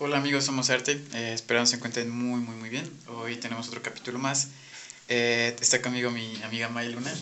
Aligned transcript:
Hola 0.00 0.18
amigos, 0.18 0.44
somos 0.44 0.70
Arte. 0.70 1.00
Eh, 1.12 1.32
esperamos 1.34 1.70
se 1.70 1.76
encuentren 1.76 2.08
muy, 2.08 2.38
muy, 2.40 2.54
muy 2.54 2.68
bien. 2.68 2.88
Hoy 3.08 3.34
tenemos 3.34 3.66
otro 3.66 3.82
capítulo 3.82 4.20
más. 4.20 4.46
Eh, 5.08 5.56
está 5.60 5.82
conmigo 5.82 6.12
mi 6.12 6.40
amiga 6.44 6.68
May 6.68 6.92
Luna. 6.92 7.12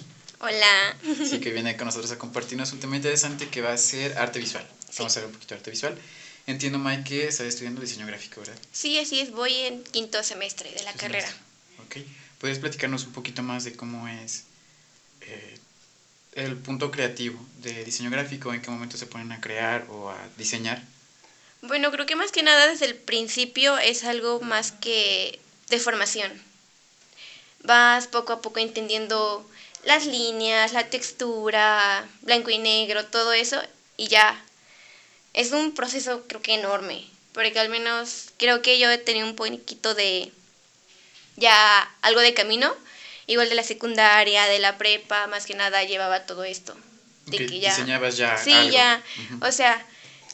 Hola. 0.40 0.94
Sí, 1.24 1.40
que 1.40 1.52
viene 1.52 1.74
con 1.78 1.86
nosotros 1.86 2.12
a 2.12 2.18
compartirnos 2.18 2.70
un 2.72 2.80
tema 2.80 2.96
interesante 2.96 3.48
que 3.48 3.62
va 3.62 3.72
a 3.72 3.78
ser 3.78 4.18
arte 4.18 4.38
visual. 4.40 4.68
Vamos 4.98 5.16
a 5.16 5.20
ver 5.20 5.26
un 5.28 5.32
poquito 5.32 5.54
de 5.54 5.60
arte 5.60 5.70
visual. 5.70 5.98
Entiendo, 6.46 6.78
May, 6.78 7.02
que 7.02 7.28
está 7.28 7.46
estudiando 7.46 7.80
diseño 7.80 8.06
gráfico, 8.06 8.40
¿verdad? 8.40 8.58
Sí, 8.72 8.98
así 8.98 9.20
es. 9.20 9.30
Voy 9.30 9.54
en 9.54 9.82
quinto 9.82 10.22
semestre 10.22 10.70
de 10.70 10.82
la 10.82 10.92
carrera. 10.92 11.30
Ok. 11.82 12.04
¿Puedes 12.38 12.58
platicarnos 12.58 13.04
un 13.04 13.12
poquito 13.12 13.42
más 13.42 13.64
de 13.64 13.72
cómo 13.72 14.06
es 14.06 14.44
eh, 15.22 15.58
el 16.34 16.56
punto 16.56 16.90
creativo 16.90 17.42
de 17.62 17.86
diseño 17.86 18.10
gráfico? 18.10 18.52
¿En 18.52 18.60
qué 18.60 18.70
momento 18.70 18.98
se 18.98 19.06
ponen 19.06 19.32
a 19.32 19.40
crear 19.40 19.86
o 19.88 20.10
a 20.10 20.18
diseñar? 20.36 20.82
Bueno, 21.66 21.90
creo 21.90 22.06
que 22.06 22.16
más 22.16 22.32
que 22.32 22.42
nada 22.42 22.66
desde 22.66 22.86
el 22.86 22.94
principio 22.94 23.78
es 23.78 24.04
algo 24.04 24.40
más 24.40 24.72
que 24.72 25.38
de 25.68 25.78
formación. 25.78 26.30
Vas 27.60 28.06
poco 28.06 28.32
a 28.32 28.42
poco 28.42 28.60
entendiendo 28.60 29.48
las 29.84 30.06
líneas, 30.06 30.72
la 30.72 30.88
textura, 30.88 32.06
blanco 32.22 32.50
y 32.50 32.58
negro, 32.58 33.06
todo 33.06 33.32
eso, 33.32 33.60
y 33.96 34.08
ya. 34.08 34.42
Es 35.32 35.52
un 35.52 35.74
proceso 35.74 36.24
creo 36.26 36.42
que 36.42 36.54
enorme, 36.54 37.04
porque 37.32 37.58
al 37.58 37.68
menos 37.68 38.30
creo 38.38 38.62
que 38.62 38.78
yo 38.78 38.90
he 38.90 38.98
tenido 38.98 39.26
un 39.26 39.36
poquito 39.36 39.94
de 39.94 40.32
ya 41.36 41.82
algo 42.02 42.20
de 42.20 42.34
camino, 42.34 42.74
igual 43.26 43.48
de 43.48 43.54
la 43.54 43.62
secundaria, 43.62 44.46
de 44.46 44.58
la 44.58 44.78
prepa, 44.78 45.26
más 45.26 45.46
que 45.46 45.54
nada 45.54 45.84
llevaba 45.84 46.26
todo 46.26 46.44
esto. 46.44 46.76
De 47.26 47.44
que 47.44 47.58
ya 47.58 47.70
diseñabas 47.70 48.16
ya. 48.16 48.36
Sí, 48.38 48.70
ya. 48.70 49.02
O 49.40 49.50
sea, 49.50 49.84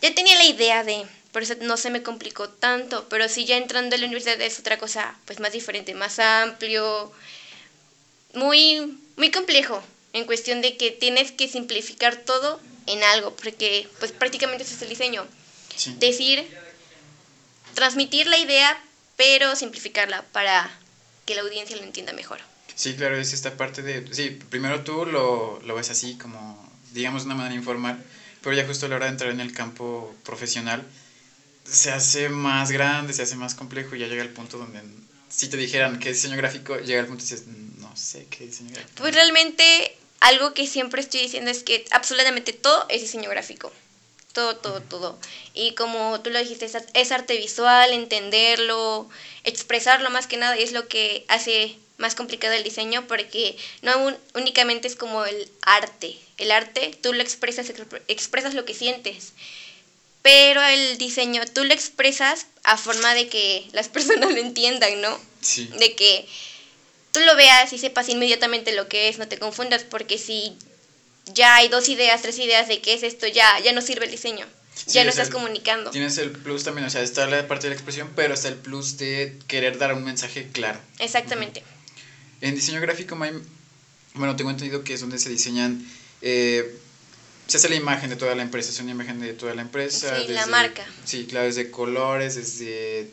ya 0.03 0.15
tenía 0.15 0.37
la 0.37 0.45
idea 0.45 0.85
de, 0.85 1.07
por 1.33 1.43
eso 1.43 1.55
no 1.61 1.77
se 1.77 1.91
me 1.91 2.03
complicó 2.03 2.49
tanto, 2.49 3.07
pero 3.09 3.29
sí 3.29 3.47
ya 3.47 3.57
entrando 3.57 3.97
a 3.97 3.99
la 3.99 4.07
universidad 4.07 4.41
es 4.41 4.59
otra 4.59 4.79
cosa, 4.79 5.17
pues 5.25 5.41
más 5.41 5.53
diferente, 5.53 5.95
más 5.95 6.19
amplio, 6.19 7.11
muy, 8.35 8.99
muy 9.17 9.31
complejo, 9.31 9.83
en 10.13 10.27
cuestión 10.27 10.61
de 10.61 10.77
que 10.77 10.91
tienes 10.91 11.33
que 11.33 11.49
simplificar 11.49 12.17
todo 12.17 12.61
en 12.87 13.03
algo, 13.03 13.35
porque 13.35 13.89
pues 13.99 14.13
prácticamente 14.13 14.65
eso 14.65 14.75
es 14.75 14.83
el 14.83 14.91
diseño. 14.91 15.27
Decir, 15.99 16.47
transmitir 17.75 18.27
la 18.27 18.39
idea, 18.39 18.79
pero 19.17 19.57
simplificarla 19.57 20.23
para 20.33 20.71
que 21.25 21.35
la 21.35 21.43
audiencia 21.43 21.77
lo 21.77 21.83
entienda 21.83 22.13
mejor. 22.13 22.41
Sí, 22.75 22.95
claro, 22.95 23.17
es 23.17 23.33
esta 23.33 23.57
parte 23.57 23.83
de, 23.83 24.13
sí, 24.15 24.31
primero 24.31 24.83
tú 24.83 25.07
lo, 25.07 25.61
lo 25.61 25.75
ves 25.75 25.91
así 25.91 26.17
como, 26.19 26.71
digamos, 26.93 27.23
de 27.23 27.27
una 27.27 27.37
manera 27.37 27.55
informal, 27.55 28.03
pero 28.43 28.55
ya 28.55 28.67
justo 28.67 28.87
a 28.87 28.89
la 28.91 28.97
hora 28.97 29.07
de 29.07 29.13
entrar 29.13 29.31
en 29.31 29.41
el 29.41 29.53
campo 29.53 30.15
profesional, 30.25 30.85
se 31.65 31.91
hace 31.91 32.29
más 32.29 32.71
grande, 32.71 33.13
se 33.13 33.23
hace 33.23 33.37
más 33.37 33.55
complejo 33.55 33.95
y 33.95 34.01
ya 34.01 34.07
llega 34.07 34.23
el 34.23 34.31
punto 34.31 34.59
donde 34.59 34.83
si 35.29 35.49
te 35.49 35.57
dijeran 35.57 35.99
qué 35.99 36.11
diseño 36.11 36.37
gráfico, 36.37 36.79
llega 36.79 37.01
el 37.01 37.07
punto 37.07 37.25
y 37.25 37.29
dices, 37.29 37.47
no 37.47 37.97
sé 37.97 38.27
qué 38.31 38.45
diseño 38.45 38.71
gráfico. 38.73 38.93
Pues 38.97 39.15
realmente 39.15 39.93
algo 40.21 40.53
que 40.53 40.67
siempre 40.67 41.01
estoy 41.01 41.21
diciendo 41.23 41.51
es 41.51 41.63
que 41.63 41.85
absolutamente 41.91 42.53
todo 42.53 42.85
es 42.89 43.01
diseño 43.01 43.31
gráfico. 43.31 43.73
Todo, 44.33 44.57
todo, 44.57 44.81
todo. 44.81 45.19
Y 45.53 45.75
como 45.75 46.21
tú 46.23 46.31
lo 46.31 46.39
dijiste, 46.39 46.67
es 46.95 47.13
arte 47.13 47.37
visual, 47.37 47.93
entenderlo, 47.93 49.09
expresarlo 49.45 50.11
más 50.11 50.27
que 50.27 50.39
nada, 50.39 50.57
es 50.57 50.73
lo 50.73 50.89
que 50.89 51.25
hace 51.29 51.77
más 51.99 52.15
complicado 52.15 52.55
el 52.55 52.65
diseño 52.65 53.07
porque 53.07 53.57
no 53.83 54.17
únicamente 54.35 54.89
es 54.89 54.97
como 54.97 55.25
el 55.25 55.51
arte. 55.63 56.17
El 56.39 56.51
arte, 56.51 56.97
tú 57.03 57.13
lo 57.13 57.23
expresas, 57.23 57.71
expresas 58.09 58.55
lo 58.55 58.65
que 58.65 58.75
sientes. 58.75 59.33
Pero 60.23 60.63
el 60.63 60.99
diseño, 60.99 61.43
tú 61.53 61.65
lo 61.65 61.75
expresas 61.75 62.47
a 62.63 62.77
forma 62.77 63.15
de 63.15 63.29
que 63.29 63.69
las 63.73 63.89
personas 63.91 64.31
lo 64.31 64.39
entiendan, 64.39 65.01
¿no? 65.01 65.19
Sí. 65.41 65.69
De 65.79 65.95
que 65.95 66.27
tú 67.13 67.21
lo 67.21 67.37
veas 67.37 67.73
y 67.73 67.79
sepas 67.79 68.09
inmediatamente 68.09 68.73
lo 68.73 68.89
que 68.89 69.09
es, 69.09 69.19
no 69.19 69.29
te 69.29 69.39
confundas, 69.39 69.85
porque 69.85 70.19
si 70.19 70.57
ya 71.27 71.57
hay 71.57 71.69
dos 71.69 71.89
ideas, 71.89 72.23
tres 72.23 72.39
ideas 72.39 72.69
de 72.69 72.81
qué 72.81 72.95
es 72.95 73.03
esto, 73.03 73.27
ya, 73.27 73.61
ya 73.61 73.73
no 73.73 73.83
sirve 73.83 74.07
el 74.07 74.11
diseño. 74.11 74.47
ya 74.87 75.05
no 75.05 75.11
estás 75.11 75.29
comunicando. 75.29 75.91
Tienes 75.91 76.17
el 76.19 76.31
plus 76.31 76.65
también, 76.65 76.87
o 76.87 76.91
sea, 76.91 77.03
está 77.03 77.27
la 77.27 77.47
parte 77.47 77.65
de 77.65 77.71
la 77.71 77.75
expresión, 77.75 78.11
pero 78.17 78.35
está 78.35 78.49
el 78.49 78.57
plus 78.57 78.97
de 78.97 79.39
querer 79.47 79.79
dar 79.79 79.93
un 79.93 80.03
mensaje 80.03 80.49
claro. 80.53 80.81
Exactamente. 80.99 81.63
En 82.41 82.55
diseño 82.55 82.81
gráfico, 82.81 83.17
bueno, 84.15 84.37
tengo 84.37 84.51
entendido 84.51 84.83
que 84.83 84.95
es 84.95 85.01
donde 85.01 85.19
se 85.19 85.29
diseñan, 85.29 85.87
eh, 86.23 86.75
se 87.47 87.57
hace 87.57 87.69
la 87.69 87.75
imagen 87.75 88.11
de 88.11 88.17
toda 88.17 88.35
la 88.35 88.43
empresa, 88.43 88.71
es 88.71 88.81
una 88.81 88.91
imagen 88.91 89.21
de 89.21 89.35
toda 89.35 89.55
la 89.55 89.63
empresa. 89.63 90.17
Sí, 90.17 90.29
la 90.29 90.47
marca. 90.47 90.87
Sí, 91.05 91.27
claro, 91.27 91.47
desde 91.47 91.71
colores, 91.71 92.35
desde, 92.35 93.09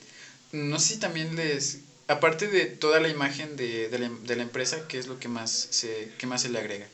no 0.52 0.80
sé 0.80 0.94
si 0.94 1.00
también 1.00 1.36
les, 1.36 1.80
aparte 2.08 2.48
de 2.48 2.66
toda 2.66 3.00
la 3.00 3.10
imagen 3.10 3.56
de, 3.56 3.90
de, 3.90 4.00
la, 4.00 4.10
de 4.10 4.36
la, 4.36 4.44
empresa, 4.44 4.88
¿qué 4.88 4.98
es 4.98 5.08
lo 5.08 5.20
que 5.20 5.28
más 5.28 5.68
se, 5.70 6.12
qué 6.18 6.26
más 6.26 6.42
se 6.42 6.50
le 6.50 6.60
agrega? 6.60 6.88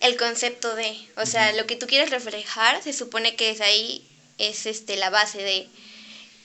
El 0.00 0.16
concepto 0.16 0.74
de, 0.74 0.98
o 1.16 1.26
sea, 1.26 1.52
lo 1.52 1.66
que 1.66 1.76
tú 1.76 1.86
quieres 1.86 2.10
reflejar, 2.10 2.82
se 2.82 2.92
supone 2.92 3.36
que 3.36 3.50
es 3.50 3.60
ahí, 3.60 4.02
es 4.38 4.66
este, 4.66 4.96
la 4.96 5.10
base 5.10 5.38
de 5.38 5.66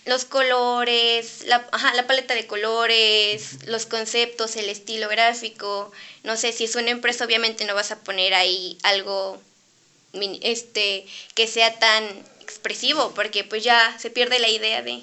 los 0.05 0.23
colores, 0.23 1.44
la, 1.45 1.67
ajá, 1.71 1.94
la 1.94 2.07
paleta 2.07 2.33
de 2.33 2.45
colores, 2.45 3.57
los 3.65 3.85
conceptos, 3.85 4.55
el 4.55 4.69
estilo 4.69 5.09
gráfico. 5.09 5.91
No 6.23 6.38
sé, 6.38 6.53
si 6.53 6.63
es 6.63 6.75
una 6.75 6.91
empresa, 6.91 7.25
obviamente 7.25 7.65
no 7.65 7.75
vas 7.75 7.91
a 7.91 7.97
poner 7.97 8.33
ahí 8.33 8.77
algo 8.83 9.41
este, 10.13 11.06
que 11.35 11.47
sea 11.47 11.78
tan 11.79 12.03
expresivo, 12.41 13.13
porque 13.13 13.44
pues 13.44 13.63
ya 13.63 13.97
se 14.00 14.09
pierde 14.09 14.40
la 14.40 14.50
idea 14.50 14.81
de... 14.81 15.01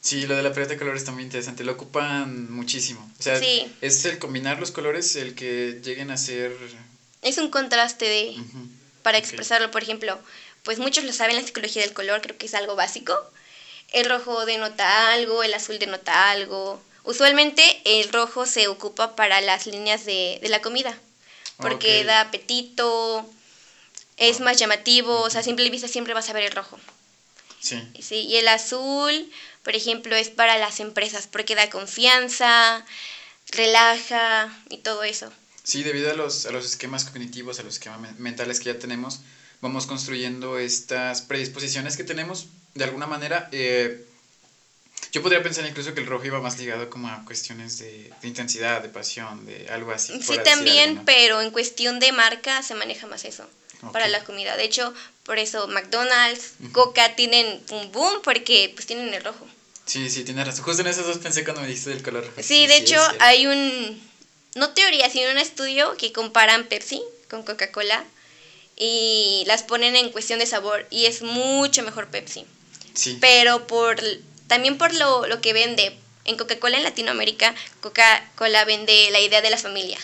Sí, 0.00 0.26
lo 0.26 0.36
de 0.36 0.42
la 0.42 0.52
paleta 0.52 0.72
de 0.72 0.78
colores 0.78 1.02
está 1.02 1.12
muy 1.12 1.22
interesante, 1.22 1.64
lo 1.64 1.72
ocupan 1.72 2.52
muchísimo. 2.52 3.10
O 3.18 3.22
sea, 3.22 3.40
es 3.80 4.04
el 4.04 4.18
combinar 4.18 4.58
los 4.58 4.70
colores 4.70 5.16
el 5.16 5.34
que 5.34 5.80
lleguen 5.82 6.10
a 6.10 6.16
ser... 6.16 6.52
Es 7.22 7.38
un 7.38 7.48
contraste 7.48 8.04
de... 8.04 8.36
Para 9.02 9.18
expresarlo, 9.18 9.70
por 9.70 9.82
ejemplo, 9.82 10.18
pues 10.62 10.78
muchos 10.78 11.04
lo 11.04 11.12
saben, 11.12 11.36
la 11.36 11.42
psicología 11.42 11.82
del 11.82 11.92
color 11.92 12.22
creo 12.22 12.38
que 12.38 12.46
es 12.46 12.54
algo 12.54 12.74
básico, 12.74 13.14
el 13.92 14.08
rojo 14.08 14.44
denota 14.46 15.12
algo, 15.12 15.42
el 15.42 15.54
azul 15.54 15.78
denota 15.78 16.30
algo. 16.30 16.82
Usualmente 17.04 17.62
el 17.84 18.10
rojo 18.10 18.46
se 18.46 18.66
ocupa 18.66 19.14
para 19.14 19.40
las 19.42 19.66
líneas 19.66 20.06
de, 20.06 20.40
la 20.42 20.62
comida, 20.62 20.98
porque 21.58 22.02
da 22.04 22.22
apetito, 22.22 23.30
es 24.16 24.40
más 24.40 24.58
llamativo, 24.58 25.20
o 25.20 25.30
sea, 25.30 25.40
a 25.40 25.44
simple 25.44 25.70
vista 25.70 25.88
siempre 25.88 26.14
vas 26.14 26.28
a 26.28 26.32
ver 26.32 26.44
el 26.44 26.52
rojo. 26.52 26.78
Sí. 27.60 27.80
sí. 28.00 28.26
Y 28.26 28.36
el 28.36 28.48
azul, 28.48 29.30
por 29.62 29.74
ejemplo, 29.74 30.14
es 30.16 30.28
para 30.28 30.58
las 30.58 30.80
empresas, 30.80 31.26
porque 31.26 31.54
da 31.54 31.70
confianza, 31.70 32.84
relaja 33.50 34.56
y 34.68 34.78
todo 34.78 35.02
eso. 35.02 35.32
Sí, 35.62 35.82
debido 35.82 36.10
a 36.10 36.14
los, 36.14 36.44
a 36.46 36.52
los 36.52 36.66
esquemas 36.66 37.04
cognitivos, 37.04 37.58
a 37.58 37.62
los 37.62 37.74
esquemas 37.74 38.18
mentales 38.18 38.58
que 38.60 38.66
ya 38.66 38.78
tenemos, 38.78 39.20
vamos 39.62 39.86
construyendo 39.86 40.58
estas 40.58 41.22
predisposiciones 41.22 41.96
que 41.96 42.04
tenemos 42.04 42.48
de 42.74 42.84
alguna 42.84 43.06
manera. 43.06 43.48
Eh, 43.50 44.04
yo 45.14 45.22
podría 45.22 45.44
pensar 45.44 45.64
incluso 45.64 45.94
que 45.94 46.00
el 46.00 46.08
rojo 46.08 46.24
iba 46.24 46.40
más 46.40 46.58
ligado 46.58 46.90
como 46.90 47.06
a 47.06 47.24
cuestiones 47.24 47.78
de, 47.78 48.10
intensidad, 48.24 48.82
de 48.82 48.88
pasión, 48.88 49.46
de 49.46 49.68
algo 49.68 49.92
así. 49.92 50.20
Sí, 50.20 50.34
también, 50.44 51.04
pero 51.04 51.40
en 51.40 51.52
cuestión 51.52 52.00
de 52.00 52.10
marca 52.10 52.64
se 52.64 52.74
maneja 52.74 53.06
más 53.06 53.24
eso 53.24 53.48
para 53.92 54.08
la 54.08 54.24
comida. 54.24 54.56
De 54.56 54.64
hecho, 54.64 54.92
por 55.22 55.38
eso 55.38 55.68
McDonald's, 55.68 56.54
Coca 56.72 57.14
tienen 57.14 57.62
un 57.70 57.92
boom 57.92 58.22
porque 58.24 58.72
pues 58.74 58.86
tienen 58.86 59.14
el 59.14 59.22
rojo. 59.22 59.46
Sí, 59.86 60.10
sí, 60.10 60.24
tienes 60.24 60.48
razón. 60.48 60.64
Justo 60.64 60.82
en 60.82 60.88
esos 60.88 61.06
dos 61.06 61.18
pensé 61.18 61.44
cuando 61.44 61.62
me 61.62 61.68
dijiste 61.68 61.90
del 61.90 62.02
color 62.02 62.26
rojo. 62.26 62.42
Sí, 62.42 62.66
de 62.66 62.78
hecho 62.78 63.00
hay 63.20 63.46
un, 63.46 64.02
no 64.56 64.70
teoría, 64.70 65.08
sino 65.10 65.30
un 65.30 65.38
estudio 65.38 65.96
que 65.96 66.10
comparan 66.10 66.64
Pepsi 66.64 67.00
con 67.30 67.44
Coca-Cola 67.44 68.04
y 68.76 69.44
las 69.46 69.62
ponen 69.62 69.94
en 69.94 70.10
cuestión 70.10 70.40
de 70.40 70.46
sabor 70.46 70.88
y 70.90 71.04
es 71.04 71.22
mucho 71.22 71.84
mejor 71.84 72.08
Pepsi. 72.08 72.46
Sí. 72.94 73.16
Pero 73.20 73.68
por 73.68 74.00
también 74.46 74.78
por 74.78 74.94
lo, 74.94 75.26
lo 75.26 75.40
que 75.40 75.52
vende. 75.52 75.98
En 76.26 76.38
Coca-Cola 76.38 76.78
en 76.78 76.84
Latinoamérica, 76.84 77.54
Coca-Cola 77.82 78.64
vende 78.64 79.10
la 79.10 79.20
idea 79.20 79.42
de 79.42 79.50
la 79.50 79.58
familia. 79.58 79.98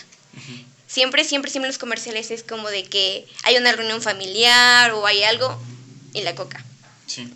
Siempre, 0.85 1.23
siempre, 1.23 1.49
siempre 1.49 1.69
los 1.69 1.79
comerciales 1.79 2.29
es 2.29 2.43
como 2.43 2.69
de 2.69 2.83
que 2.83 3.25
hay 3.43 3.57
una 3.57 3.71
reunión 3.71 4.03
familiar 4.03 4.91
o 4.91 5.07
hay 5.07 5.23
algo 5.23 5.59
y 6.13 6.21
la 6.21 6.35
Coca. 6.35 6.63
Sí. 7.07 7.27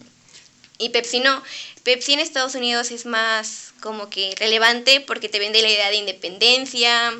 Y 0.78 0.90
Pepsi 0.90 1.20
no. 1.20 1.42
Pepsi 1.84 2.14
en 2.14 2.20
Estados 2.20 2.54
Unidos 2.54 2.92
es 2.92 3.06
más 3.06 3.74
como 3.80 4.10
que 4.10 4.36
relevante 4.38 5.02
porque 5.02 5.30
te 5.30 5.40
vende 5.40 5.62
la 5.62 5.70
idea 5.70 5.90
de 5.90 5.96
independencia, 5.96 7.14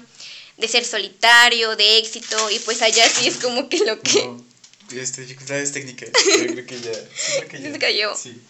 de 0.58 0.68
ser 0.68 0.86
solitario, 0.86 1.76
de 1.76 1.98
éxito, 1.98 2.50
y 2.50 2.60
pues 2.60 2.82
allá 2.82 3.08
sí 3.10 3.28
es 3.28 3.38
como 3.38 3.70
que 3.70 3.80
lo 3.86 4.00
que... 4.02 4.24
No, 4.24 4.46
este, 4.92 5.22
dificultades 5.22 5.72
técnicas, 5.72 6.10
creo 6.12 6.66
que 6.66 6.80
ya... 6.80 6.92
Creo 6.92 7.48
que 7.48 7.62
ya. 7.62 7.72
Se 7.72 7.80
cayó. 7.80 8.16
Sí, 8.16 8.42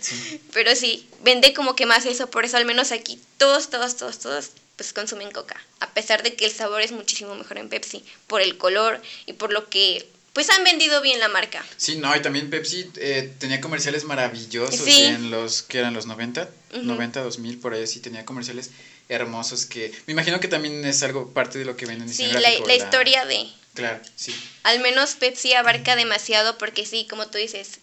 sí. 0.00 0.40
Pero 0.52 0.74
sí, 0.74 1.08
vende 1.22 1.54
como 1.54 1.76
que 1.76 1.86
más 1.86 2.06
eso, 2.06 2.30
por 2.30 2.44
eso 2.44 2.56
al 2.56 2.64
menos 2.64 2.92
aquí 2.92 3.20
todos, 3.36 3.70
todos, 3.70 3.96
todos, 3.96 4.18
todos 4.18 4.50
pues 4.78 4.92
consumen 4.92 5.32
coca, 5.32 5.60
a 5.80 5.90
pesar 5.90 6.22
de 6.22 6.36
que 6.36 6.44
el 6.44 6.52
sabor 6.52 6.82
es 6.82 6.92
muchísimo 6.92 7.34
mejor 7.34 7.58
en 7.58 7.68
Pepsi, 7.68 8.04
por 8.28 8.40
el 8.40 8.56
color 8.58 9.02
y 9.26 9.32
por 9.32 9.52
lo 9.52 9.68
que 9.68 10.08
pues 10.32 10.50
han 10.50 10.62
vendido 10.62 11.02
bien 11.02 11.18
la 11.18 11.28
marca. 11.28 11.66
Sí, 11.76 11.96
no, 11.96 12.14
y 12.14 12.22
también 12.22 12.48
Pepsi 12.48 12.88
eh, 12.94 13.32
tenía 13.40 13.60
comerciales 13.60 14.04
maravillosos 14.04 14.86
en 14.86 15.32
los 15.32 15.62
que 15.62 15.80
eran 15.80 15.94
los 15.94 16.06
90, 16.06 16.48
90, 16.80 17.22
2000, 17.24 17.58
por 17.58 17.74
ahí 17.74 17.88
sí 17.88 17.98
tenía 17.98 18.24
comerciales 18.24 18.70
hermosos 19.08 19.66
que 19.66 19.90
me 20.06 20.12
imagino 20.12 20.38
que 20.38 20.46
también 20.46 20.84
es 20.84 21.02
algo 21.02 21.32
parte 21.32 21.58
de 21.58 21.64
lo 21.64 21.76
que 21.76 21.86
ven 21.86 22.02
en 22.02 22.08
Sí, 22.08 22.26
la, 22.26 22.38
la, 22.38 22.74
historia 22.76 23.24
de... 23.24 23.48
Claro, 23.74 24.00
sí. 24.14 24.32
Al 24.62 24.78
menos 24.78 25.16
Pepsi 25.16 25.54
abarca 25.54 25.96
demasiado 25.96 26.56
porque 26.56 26.86
sí, 26.86 27.08
como 27.10 27.26
tú 27.26 27.38
dices, 27.38 27.80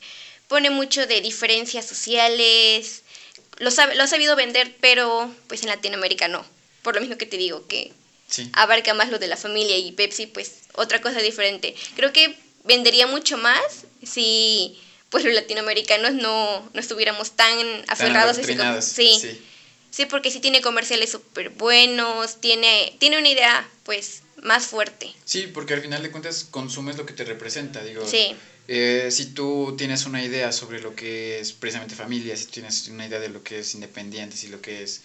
pone 0.48 0.70
mucho 0.70 1.08
de 1.08 1.22
diferencias 1.22 1.86
sociales, 1.86 3.04
lo, 3.58 3.72
sabe, 3.72 3.96
lo 3.96 4.04
ha 4.04 4.08
sabido 4.08 4.36
vender, 4.36 4.76
pero 4.80 5.34
pues 5.48 5.62
en 5.64 5.70
Latinoamérica 5.70 6.28
no. 6.28 6.46
Por 6.82 6.96
lo 6.96 7.02
mismo 7.02 7.18
que 7.18 7.26
te 7.26 7.38
digo, 7.38 7.68
que 7.68 7.94
abarca 8.54 8.94
más 8.94 9.10
lo 9.10 9.20
de 9.20 9.28
la 9.28 9.38
familia 9.38 9.78
y 9.78 9.92
Pepsi, 9.92 10.28
pues 10.28 10.54
otra 10.74 11.02
cosa 11.02 11.20
diferente. 11.20 11.76
Creo 11.96 12.12
que 12.14 12.38
vendería 12.64 13.08
mucho 13.08 13.38
más 13.38 13.86
si 14.04 14.80
pues 15.10 15.24
los 15.24 15.34
latinoamericanos 15.34 16.14
no, 16.14 16.70
no 16.74 16.80
estuviéramos 16.80 17.32
tan 17.32 17.58
aferrados 17.88 18.38
a 18.38 18.82
sí, 18.82 19.18
sí. 19.20 19.42
Sí, 19.92 20.06
porque 20.06 20.30
sí 20.30 20.42
tiene 20.42 20.62
comerciales 20.62 21.10
súper 21.12 21.52
buenos, 21.52 22.42
tiene, 22.42 22.94
tiene 23.00 23.18
una 23.18 23.30
idea 23.30 23.70
pues 23.84 24.24
más 24.44 24.66
fuerte. 24.66 25.14
Sí, 25.24 25.48
porque 25.48 25.74
al 25.74 25.82
final 25.82 26.04
de 26.04 26.12
cuentas 26.12 26.44
consumes 26.44 26.98
lo 26.98 27.06
que 27.06 27.14
te 27.14 27.24
representa, 27.24 27.82
digo. 27.82 28.06
Sí. 28.06 28.36
Eh, 28.68 29.10
si 29.12 29.26
tú 29.28 29.76
tienes 29.78 30.06
una 30.06 30.24
idea 30.24 30.52
sobre 30.52 30.80
lo 30.80 30.96
que 30.96 31.40
es 31.40 31.54
precisamente 31.54 31.96
familia, 31.96 32.36
si 32.38 32.46
tienes 32.46 32.88
una 32.88 33.06
idea 33.06 33.20
de 33.20 33.30
lo 33.30 33.44
que 33.44 33.60
es 33.60 33.74
independiente, 33.76 34.38
si 34.38 34.48
lo 34.48 34.62
que 34.62 34.84
es... 34.84 35.02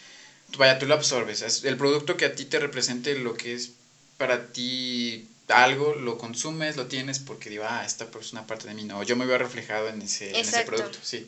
Vaya, 0.56 0.78
tú 0.78 0.86
lo 0.86 0.94
absorbes. 0.94 1.62
El 1.64 1.76
producto 1.76 2.16
que 2.16 2.24
a 2.24 2.34
ti 2.34 2.44
te 2.44 2.58
represente 2.58 3.14
lo 3.14 3.34
que 3.34 3.54
es 3.54 3.70
para 4.16 4.52
ti 4.52 5.26
algo, 5.48 5.94
lo 5.94 6.18
consumes, 6.18 6.76
lo 6.76 6.86
tienes 6.86 7.18
porque 7.18 7.50
digo, 7.50 7.64
ah, 7.66 7.84
esta 7.84 8.08
es 8.20 8.32
una 8.32 8.46
parte 8.46 8.68
de 8.68 8.74
mí, 8.74 8.84
no, 8.84 9.02
yo 9.02 9.16
me 9.16 9.26
veo 9.26 9.38
reflejado 9.38 9.88
en 9.88 10.02
ese, 10.02 10.30
en 10.30 10.36
ese 10.36 10.62
producto, 10.62 10.98
sí. 11.02 11.26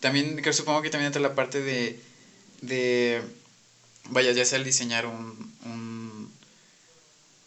También, 0.00 0.40
creo, 0.40 0.52
supongo 0.52 0.82
que 0.82 0.90
también 0.90 1.08
entra 1.08 1.22
la 1.22 1.34
parte 1.34 1.60
de, 1.60 1.96
de 2.60 3.22
vaya, 4.10 4.32
ya 4.32 4.44
sea 4.44 4.58
el 4.58 4.64
diseñar 4.64 5.06
un, 5.06 5.52
un 5.64 6.30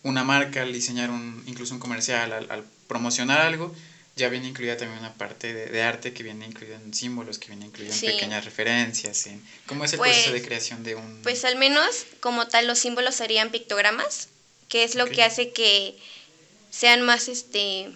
una 0.04 0.24
marca, 0.24 0.62
el 0.62 0.72
diseñar 0.72 1.10
un, 1.10 1.44
incluso 1.48 1.74
un 1.74 1.80
comercial, 1.80 2.32
al 2.32 2.64
promocionar 2.88 3.40
algo, 3.42 3.74
ya 4.16 4.30
viene 4.30 4.48
incluida 4.48 4.78
también 4.78 5.00
una 5.00 5.14
parte 5.14 5.54
de, 5.54 5.84
arte 5.84 6.14
que 6.14 6.24
viene 6.24 6.46
incluida 6.46 6.76
en 6.76 6.94
símbolos, 6.94 7.38
que 7.38 7.50
viene 7.50 7.66
incluida 7.66 7.94
en 7.94 8.00
pequeñas 8.00 8.46
referencias, 8.46 9.28
en 9.28 9.46
cómo 9.66 9.84
es 9.84 9.94
el 9.94 10.00
proceso 10.00 10.32
de 10.32 10.38
pues, 10.38 10.48
creación 10.48 10.84
de 10.84 10.96
un... 10.96 11.22
Pues 11.22 11.44
al 11.44 11.58
menos 11.58 12.06
como 12.22 12.48
tal 12.48 12.66
los 12.66 12.80
símbolos 12.80 13.16
serían 13.16 13.52
pictogramas, 13.52 14.30
que 14.70 14.84
es 14.86 14.96
lo 14.96 15.06
que 15.06 15.24
hace 15.24 15.52
que 15.52 15.98
sean 16.72 17.02
más 17.02 17.28
este 17.28 17.92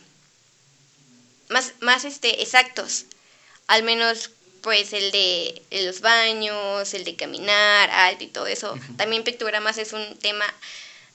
más, 1.50 1.74
más 1.80 2.06
este 2.06 2.42
exactos. 2.42 3.06
Al 3.68 3.83
menos 3.83 4.31
pues 4.62 4.92
el 4.92 5.12
de 5.12 5.62
los 5.72 6.01
baños, 6.01 6.94
el 6.94 7.06
de 7.06 7.15
caminar, 7.15 7.89
alto 7.89 8.24
y 8.25 8.27
todo 8.27 8.48
eso. 8.48 8.77
También 8.98 9.24
pictogramas 9.24 9.77
es 9.77 9.94
un 9.94 10.18
tema 10.18 10.45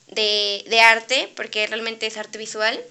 de, 0.07 0.63
de 0.67 0.79
arte, 0.79 1.31
porque 1.35 1.67
realmente 1.67 2.07
es 2.07 2.17
arte 2.17 2.39
visual. 2.39 2.83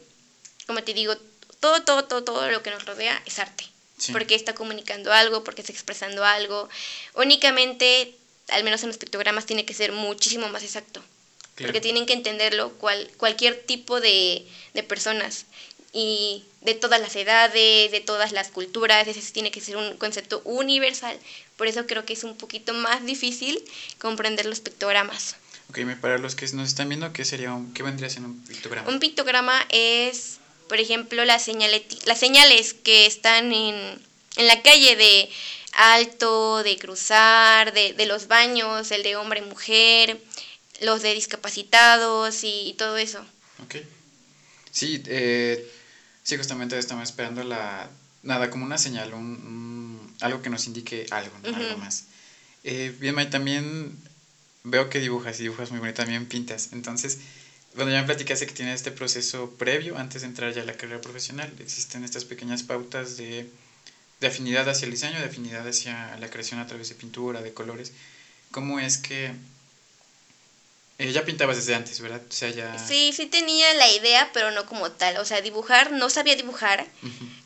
Como 0.67 0.82
te 0.82 0.94
digo, 0.94 1.17
todo, 1.64 1.82
todo, 1.82 2.05
todo, 2.05 2.25
todo 2.25 2.50
lo 2.50 2.62
que 2.62 2.70
nos 2.70 2.84
rodea 2.84 3.22
es 3.25 3.38
arte. 3.38 3.64
Porque 4.12 4.34
está 4.34 4.55
comunicando 4.55 5.14
algo, 5.14 5.44
porque 5.44 5.62
está 5.62 5.72
expresando 5.72 6.22
algo. 6.22 6.69
Únicamente, 7.14 8.14
al 8.49 8.64
menos 8.64 8.82
en 8.82 8.88
los 8.88 8.99
pictogramas, 8.99 9.46
tiene 9.46 9.64
que 9.64 9.72
ser 9.72 9.93
muchísimo 9.93 10.46
más 10.50 10.62
exacto. 10.62 11.02
Porque 11.56 11.81
tienen 11.81 12.05
que 12.05 12.12
entenderlo 12.12 12.72
cual, 12.72 13.11
cualquier 13.16 13.62
tipo 13.62 14.02
de, 14.02 14.46
de 14.75 14.82
personas 14.82 15.46
y 15.94 16.44
de 16.61 16.75
todas 16.75 17.00
las 17.00 17.16
edades, 17.16 17.90
de 17.90 18.00
todas 18.05 18.32
las 18.32 18.49
culturas, 18.49 19.08
ese 19.08 19.22
tiene 19.32 19.50
que 19.50 19.62
ser 19.62 19.78
un 19.78 19.96
concepto 19.96 20.43
universal. 20.44 21.19
Por 21.56 21.67
eso 21.67 21.87
creo 21.87 22.05
que 22.05 22.12
es 22.12 22.25
un 22.25 22.37
poquito 22.37 22.75
más 22.75 23.06
difícil 23.06 23.62
comprender 23.99 24.44
los 24.44 24.60
pictogramas. 24.60 25.37
Ok, 25.70 25.78
para 26.02 26.19
los 26.19 26.34
que 26.34 26.46
nos 26.52 26.69
están 26.69 26.90
viendo, 26.90 27.10
¿qué, 27.14 27.25
sería 27.25 27.55
un, 27.55 27.72
qué 27.72 27.82
vendría 27.82 28.10
siendo 28.10 28.28
un 28.28 28.44
pictograma? 28.44 28.87
Un 28.87 29.00
pictograma 29.00 29.67
es 29.70 30.40
por 30.69 30.81
ejemplo, 30.81 31.25
las, 31.25 31.49
las 32.06 32.19
señales 32.19 32.75
que 32.75 33.06
están 33.06 33.52
en, 33.52 33.75
en 34.37 34.46
la 34.46 34.62
calle 34.62 34.96
de 34.96 35.31
alto, 35.72 36.62
de 36.62 36.78
cruzar, 36.78 37.72
de, 37.72 37.93
de 37.93 38.06
los 38.06 38.28
baños, 38.28 38.90
el 38.90 39.02
de 39.02 39.16
hombre 39.16 39.40
y 39.40 39.49
mujer, 39.49 40.20
los 40.81 41.02
de 41.02 41.14
discapacitados 41.14 42.40
y, 42.43 42.75
todo 42.78 42.96
eso. 42.96 43.25
Ok. 43.62 43.76
Sí, 44.70 45.02
eh, 45.06 45.70
sí, 46.22 46.37
justamente 46.37 46.78
estamos 46.78 47.08
esperando 47.08 47.44
la, 47.44 47.88
nada, 48.22 48.50
como 48.50 48.64
una 48.64 48.78
señal, 48.78 49.14
un, 49.14 50.14
algo 50.20 50.43
que 50.43 50.50
nos 50.50 50.67
indique 50.67 51.06
algo, 51.10 51.37
algo 51.44 51.78
más. 51.78 52.06
Eh, 52.64 52.94
bien, 52.99 53.14
May, 53.14 53.31
también 53.31 53.96
veo 54.64 54.88
que 54.88 54.99
dibujas 54.99 55.38
y 55.38 55.44
dibujas 55.44 55.70
muy 55.70 55.81
bonito, 55.81 55.99
también 55.99 56.26
pintas. 56.26 56.70
Entonces, 56.72 57.19
bueno, 57.74 57.90
ya 57.90 58.00
me 58.00 58.06
platicaste 58.06 58.46
que 58.46 58.52
tiene 58.52 58.72
este 58.72 58.90
proceso 58.90 59.50
previo 59.58 59.98
antes 59.98 60.22
de 60.22 60.28
entrar 60.28 60.52
ya 60.52 60.62
a 60.62 60.64
la 60.64 60.74
carrera 60.74 61.00
profesional. 61.00 61.52
Existen 61.58 62.04
estas 62.04 62.24
pequeñas 62.24 62.62
pautas 62.62 63.16
de, 63.16 63.48
de 64.20 64.26
afinidad 64.26 64.68
hacia 64.68 64.86
el 64.86 64.92
diseño, 64.92 65.18
de 65.18 65.26
afinidad 65.26 65.66
hacia 65.66 66.16
la 66.18 66.30
creación 66.30 66.60
a 66.60 66.66
través 66.66 66.88
de 66.88 66.94
pintura, 66.94 67.42
de 67.42 67.52
colores. 67.52 67.92
¿Cómo 68.50 68.78
es 68.78 68.98
que 68.98 69.32
eh, 70.98 71.10
ya 71.10 71.24
pintabas 71.24 71.56
desde 71.56 71.74
antes, 71.74 72.00
¿verdad? 72.00 72.22
O 72.28 72.32
sea, 72.32 72.50
ya... 72.50 72.78
Sí, 72.78 73.12
sí 73.12 73.26
tenía 73.26 73.74
la 73.74 73.90
idea, 73.90 74.30
pero 74.32 74.52
no 74.52 74.64
como 74.66 74.92
tal. 74.92 75.16
O 75.16 75.24
sea, 75.24 75.40
dibujar, 75.40 75.90
no 75.90 76.08
sabía 76.08 76.36
dibujar. 76.36 76.86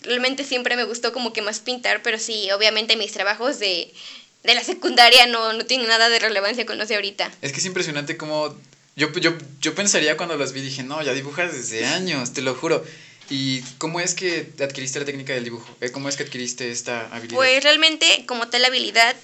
Realmente 0.03 0.45
siempre 0.45 0.77
me 0.77 0.85
gustó 0.85 1.15
como 1.15 1.33
que 1.33 1.41
más 1.41 1.61
pintar, 1.61 2.03
pero 2.03 2.19
sí, 2.19 2.51
obviamente 2.51 2.97
mis 2.97 3.13
trabajos 3.13 3.59
de, 3.59 3.95
de 4.43 4.55
la 4.55 4.63
secundaria 4.63 5.27
no, 5.27 5.55
no 5.55 5.65
tienen 5.65 5.89
nada 5.89 6.11
de 6.11 6.19
relevancia 6.19 6.67
con 6.67 6.77
los 6.77 6.89
de 6.89 6.97
ahorita. 6.97 7.33
Es 7.41 7.53
que 7.53 7.61
es 7.61 7.65
impresionante 7.65 8.19
cómo 8.19 8.55
yo, 8.99 9.13
yo, 9.13 9.33
yo 9.61 9.75
pensaría 9.77 10.17
cuando 10.17 10.37
los 10.37 10.53
vi, 10.53 10.61
dije, 10.61 10.83
no, 10.83 11.01
ya 11.03 11.15
dibujas 11.15 11.53
desde 11.53 11.87
años, 11.87 12.33
te 12.33 12.43
lo 12.43 12.57
juro. 12.57 12.85
¿Y 13.31 13.61
cómo 13.79 14.01
es 14.01 14.15
que 14.15 14.51
adquiriste 14.61 14.99
la 14.99 15.05
técnica 15.05 15.35
del 15.35 15.45
dibujo? 15.45 15.69
Eh, 15.81 15.91
¿Cómo 15.93 16.09
es 16.09 16.17
que 16.17 16.25
adquiriste 16.25 16.71
esta 16.73 17.07
habilidad? 17.15 17.37
Pues 17.37 17.63
realmente, 17.63 18.25
como 18.27 18.49
tal 18.49 18.65
habilidad, 18.65 19.15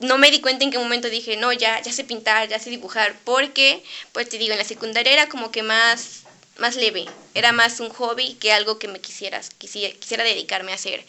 no 0.00 0.18
me 0.18 0.32
di 0.32 0.40
cuenta 0.40 0.64
en 0.64 0.72
qué 0.72 0.78
momento 0.78 1.08
dije, 1.08 1.36
no, 1.36 1.52
ya, 1.52 1.80
ya 1.80 1.92
sé 1.92 2.02
pintar, 2.02 2.48
ya 2.48 2.58
sé 2.58 2.70
dibujar, 2.70 3.14
porque, 3.22 3.84
pues 4.12 4.28
te 4.28 4.36
digo, 4.38 4.52
en 4.52 4.58
la 4.58 4.64
secundaria 4.64 5.12
era 5.12 5.28
como 5.28 5.52
que 5.52 5.62
más, 5.62 6.22
más 6.58 6.74
leve, 6.74 7.04
era 7.34 7.52
más 7.52 7.78
un 7.78 7.90
hobby 7.90 8.34
que 8.34 8.52
algo 8.52 8.80
que 8.80 8.88
me 8.88 9.00
quisieras, 9.00 9.50
quisiera, 9.50 9.94
quisiera 9.96 10.24
dedicarme 10.24 10.72
a 10.72 10.76
hacer. 10.76 11.04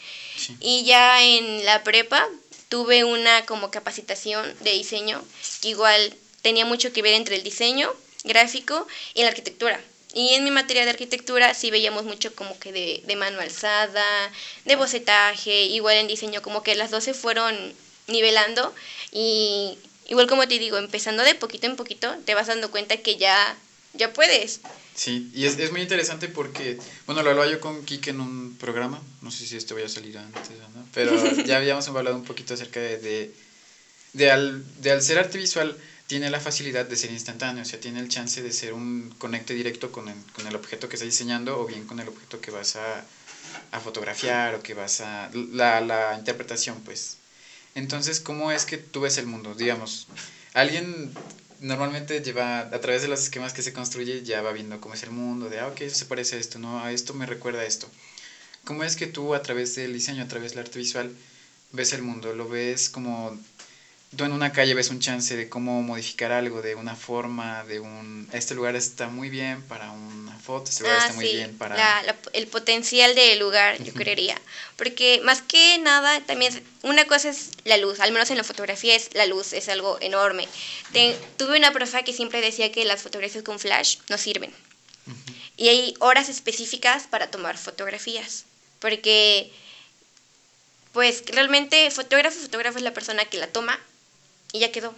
Y 0.60 0.84
ya 0.84 1.24
en 1.24 1.64
la 1.64 1.82
prepa 1.82 2.28
tuve 2.68 3.02
una 3.02 3.46
como 3.46 3.72
capacitación 3.72 4.54
de 4.60 4.72
diseño, 4.72 5.24
que 5.60 5.70
igual 5.70 6.14
tenía 6.46 6.64
mucho 6.64 6.92
que 6.92 7.02
ver 7.02 7.14
entre 7.14 7.34
el 7.34 7.42
diseño 7.42 7.92
gráfico 8.22 8.86
y 9.14 9.22
la 9.22 9.28
arquitectura. 9.30 9.80
Y 10.14 10.34
en 10.34 10.44
mi 10.44 10.52
materia 10.52 10.84
de 10.84 10.90
arquitectura 10.90 11.54
sí 11.54 11.72
veíamos 11.72 12.04
mucho 12.04 12.32
como 12.36 12.56
que 12.60 12.70
de, 12.70 13.02
de 13.04 13.16
mano 13.16 13.40
alzada, 13.40 14.30
de 14.64 14.76
bocetaje, 14.76 15.64
igual 15.64 15.96
en 15.96 16.06
diseño, 16.06 16.42
como 16.42 16.62
que 16.62 16.76
las 16.76 16.92
dos 16.92 17.02
se 17.02 17.14
fueron 17.14 17.74
nivelando 18.06 18.72
y 19.10 19.76
igual 20.06 20.28
como 20.28 20.46
te 20.46 20.60
digo, 20.60 20.78
empezando 20.78 21.24
de 21.24 21.34
poquito 21.34 21.66
en 21.66 21.74
poquito, 21.74 22.14
te 22.24 22.36
vas 22.36 22.46
dando 22.46 22.70
cuenta 22.70 22.96
que 22.98 23.16
ya, 23.16 23.56
ya 23.92 24.12
puedes. 24.12 24.60
Sí, 24.94 25.28
y 25.34 25.46
es, 25.46 25.58
es 25.58 25.72
muy 25.72 25.80
interesante 25.82 26.28
porque, 26.28 26.78
bueno, 27.06 27.24
lo 27.24 27.30
hablaba 27.30 27.50
yo 27.50 27.58
con 27.58 27.84
Kike 27.84 28.10
en 28.10 28.20
un 28.20 28.56
programa, 28.56 29.02
no 29.20 29.32
sé 29.32 29.48
si 29.48 29.56
este 29.56 29.74
voy 29.74 29.82
a 29.82 29.88
salir 29.88 30.16
antes, 30.16 30.48
¿no? 30.76 30.86
pero 30.94 31.12
ya 31.44 31.56
habíamos 31.56 31.88
hablado 31.88 32.14
un 32.14 32.24
poquito 32.24 32.54
acerca 32.54 32.78
de, 32.78 32.98
de, 32.98 33.30
de, 34.12 34.30
al, 34.30 34.62
de 34.80 34.92
al 34.92 35.02
ser 35.02 35.18
arte 35.18 35.38
visual, 35.38 35.76
tiene 36.06 36.30
la 36.30 36.40
facilidad 36.40 36.86
de 36.86 36.96
ser 36.96 37.10
instantáneo, 37.10 37.62
o 37.62 37.66
sea, 37.66 37.80
tiene 37.80 38.00
el 38.00 38.08
chance 38.08 38.42
de 38.42 38.52
ser 38.52 38.72
un 38.72 39.14
conecte 39.18 39.54
directo 39.54 39.90
con 39.92 40.08
el, 40.08 40.16
con 40.32 40.46
el 40.46 40.54
objeto 40.54 40.88
que 40.88 40.96
estás 40.96 41.08
diseñando 41.08 41.60
o 41.60 41.66
bien 41.66 41.84
con 41.86 42.00
el 42.00 42.08
objeto 42.08 42.40
que 42.40 42.50
vas 42.50 42.76
a, 42.76 43.04
a 43.72 43.80
fotografiar 43.80 44.54
o 44.54 44.62
que 44.62 44.74
vas 44.74 45.00
a... 45.00 45.30
La, 45.32 45.80
la 45.80 46.14
interpretación, 46.16 46.80
pues. 46.82 47.18
Entonces, 47.74 48.20
¿cómo 48.20 48.52
es 48.52 48.66
que 48.66 48.78
tú 48.78 49.02
ves 49.02 49.18
el 49.18 49.26
mundo? 49.26 49.54
Digamos, 49.54 50.06
alguien 50.54 51.12
normalmente 51.60 52.20
lleva, 52.22 52.60
a 52.60 52.80
través 52.80 53.02
de 53.02 53.08
los 53.08 53.20
esquemas 53.22 53.52
que 53.52 53.62
se 53.62 53.72
construye, 53.72 54.22
ya 54.22 54.42
va 54.42 54.52
viendo 54.52 54.80
cómo 54.80 54.94
es 54.94 55.02
el 55.02 55.10
mundo, 55.10 55.48
de, 55.50 55.60
ah, 55.60 55.68
ok, 55.68 55.82
eso 55.82 55.96
se 55.96 56.06
parece 56.06 56.36
a 56.36 56.38
esto, 56.38 56.58
no, 56.58 56.82
a 56.82 56.92
esto 56.92 57.14
me 57.14 57.26
recuerda 57.26 57.60
a 57.60 57.66
esto. 57.66 57.90
¿Cómo 58.64 58.84
es 58.84 58.96
que 58.96 59.06
tú 59.06 59.34
a 59.34 59.42
través 59.42 59.74
del 59.74 59.92
diseño, 59.92 60.22
a 60.22 60.28
través 60.28 60.52
del 60.52 60.60
arte 60.60 60.78
visual, 60.78 61.12
ves 61.72 61.92
el 61.92 62.02
mundo? 62.02 62.32
¿Lo 62.34 62.48
ves 62.48 62.88
como 62.90 63.38
tú 64.16 64.24
en 64.24 64.32
una 64.32 64.52
calle 64.52 64.74
ves 64.74 64.90
un 64.90 65.00
chance 65.00 65.36
de 65.36 65.48
cómo 65.48 65.82
modificar 65.82 66.32
algo, 66.32 66.62
de 66.62 66.74
una 66.74 66.96
forma, 66.96 67.64
de 67.64 67.80
un... 67.80 68.28
Este 68.32 68.54
lugar 68.54 68.74
está 68.74 69.08
muy 69.08 69.28
bien 69.28 69.62
para 69.62 69.90
una 69.90 70.36
foto, 70.38 70.70
este 70.70 70.82
lugar 70.82 70.98
ah, 70.98 71.02
está 71.04 71.14
muy 71.14 71.32
bien 71.32 71.56
para... 71.56 71.76
La, 71.76 72.16
el 72.32 72.46
potencial 72.46 73.14
del 73.14 73.38
lugar, 73.38 73.82
yo 73.82 73.92
creería. 73.92 74.40
Porque 74.76 75.20
más 75.24 75.42
que 75.42 75.78
nada, 75.78 76.20
también 76.22 76.62
una 76.82 77.04
cosa 77.06 77.28
es 77.28 77.50
la 77.64 77.76
luz, 77.76 78.00
al 78.00 78.12
menos 78.12 78.30
en 78.30 78.38
la 78.38 78.44
fotografía 78.44 78.96
es 78.96 79.10
la 79.14 79.26
luz, 79.26 79.52
es 79.52 79.68
algo 79.68 79.98
enorme. 80.00 80.48
tuve 81.36 81.58
una 81.58 81.72
profe 81.72 82.02
que 82.04 82.12
siempre 82.12 82.40
decía 82.40 82.72
que 82.72 82.84
las 82.84 83.02
fotografías 83.02 83.44
con 83.44 83.58
flash 83.58 83.98
no 84.08 84.18
sirven. 84.18 84.52
Y 85.56 85.68
hay 85.68 85.94
horas 86.00 86.28
específicas 86.28 87.04
para 87.04 87.30
tomar 87.30 87.56
fotografías. 87.56 88.44
Porque, 88.78 89.50
pues 90.92 91.22
realmente 91.28 91.90
fotógrafo, 91.90 92.38
fotógrafo 92.40 92.78
es 92.78 92.84
la 92.84 92.92
persona 92.92 93.24
que 93.24 93.38
la 93.38 93.46
toma 93.46 93.78
y 94.56 94.60
ya 94.60 94.72
quedó. 94.72 94.94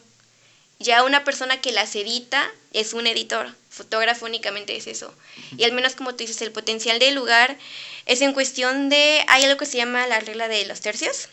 Ya 0.79 1.03
una 1.03 1.25
persona 1.25 1.61
que 1.61 1.73
las 1.73 1.95
edita 1.97 2.51
es 2.73 2.93
un 2.93 3.07
editor. 3.07 3.53
Fotógrafo 3.69 4.27
únicamente 4.27 4.77
es 4.77 4.87
eso. 4.87 5.13
Y 5.57 5.65
al 5.65 5.73
menos 5.73 5.95
como 5.97 6.13
tú 6.13 6.19
dices, 6.19 6.41
el 6.43 6.53
potencial 6.53 6.99
del 7.01 7.15
lugar 7.15 7.59
es 8.07 8.21
en 8.21 8.33
cuestión 8.33 8.89
de... 8.89 9.25
Hay 9.29 9.45
algo 9.45 9.59
que 9.59 9.67
se 9.67 9.77
llama 9.77 10.07
la 10.07 10.21
regla 10.21 10.47
de 10.47 10.65
los 10.67 10.81
tercios. 10.81 11.29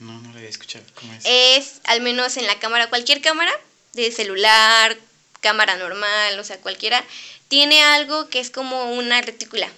No, 0.00 0.20
no 0.20 0.32
lo 0.32 0.38
había 0.38 0.48
escuchado. 0.48 0.84
¿Cómo 0.94 1.12
es? 1.14 1.22
Es, 1.24 1.80
al 1.84 2.00
menos 2.00 2.36
en 2.36 2.46
la 2.46 2.58
cámara, 2.58 2.88
cualquier 2.88 3.20
cámara, 3.20 3.52
de 3.92 4.10
celular, 4.10 4.96
cámara 5.40 5.76
normal, 5.76 6.38
o 6.38 6.44
sea, 6.44 6.58
cualquiera, 6.58 7.04
tiene 7.48 7.82
algo 7.82 8.28
que 8.28 8.40
es 8.40 8.50
como 8.50 8.92
una 8.92 9.20
retícula. 9.20 9.68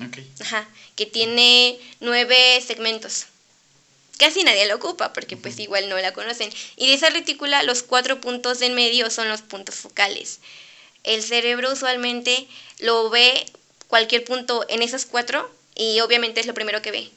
Ok. 0.00 0.18
Ajá, 0.40 0.68
que 0.96 1.06
tiene 1.06 1.78
nueve 2.00 2.62
segmentos. 2.66 3.26
Casi 4.18 4.44
nadie 4.44 4.66
la 4.66 4.74
ocupa 4.74 5.12
porque 5.12 5.36
pues 5.36 5.58
igual 5.58 5.88
no 5.88 5.98
la 5.98 6.12
conocen. 6.12 6.50
Y 6.76 6.88
de 6.88 6.94
esa 6.94 7.10
retícula 7.10 7.62
los 7.62 7.82
cuatro 7.82 8.20
puntos 8.20 8.62
en 8.62 8.74
medio 8.74 9.10
son 9.10 9.28
los 9.28 9.42
puntos 9.42 9.74
focales. 9.76 10.40
El 11.04 11.22
cerebro 11.22 11.72
usualmente 11.72 12.46
lo 12.78 13.10
ve 13.10 13.46
cualquier 13.88 14.24
punto 14.24 14.64
en 14.68 14.82
esos 14.82 15.06
cuatro 15.06 15.50
y 15.74 16.00
obviamente 16.00 16.40
es 16.40 16.46
lo 16.46 16.54
primero 16.54 16.82
que 16.82 16.92
ve. 16.92 17.10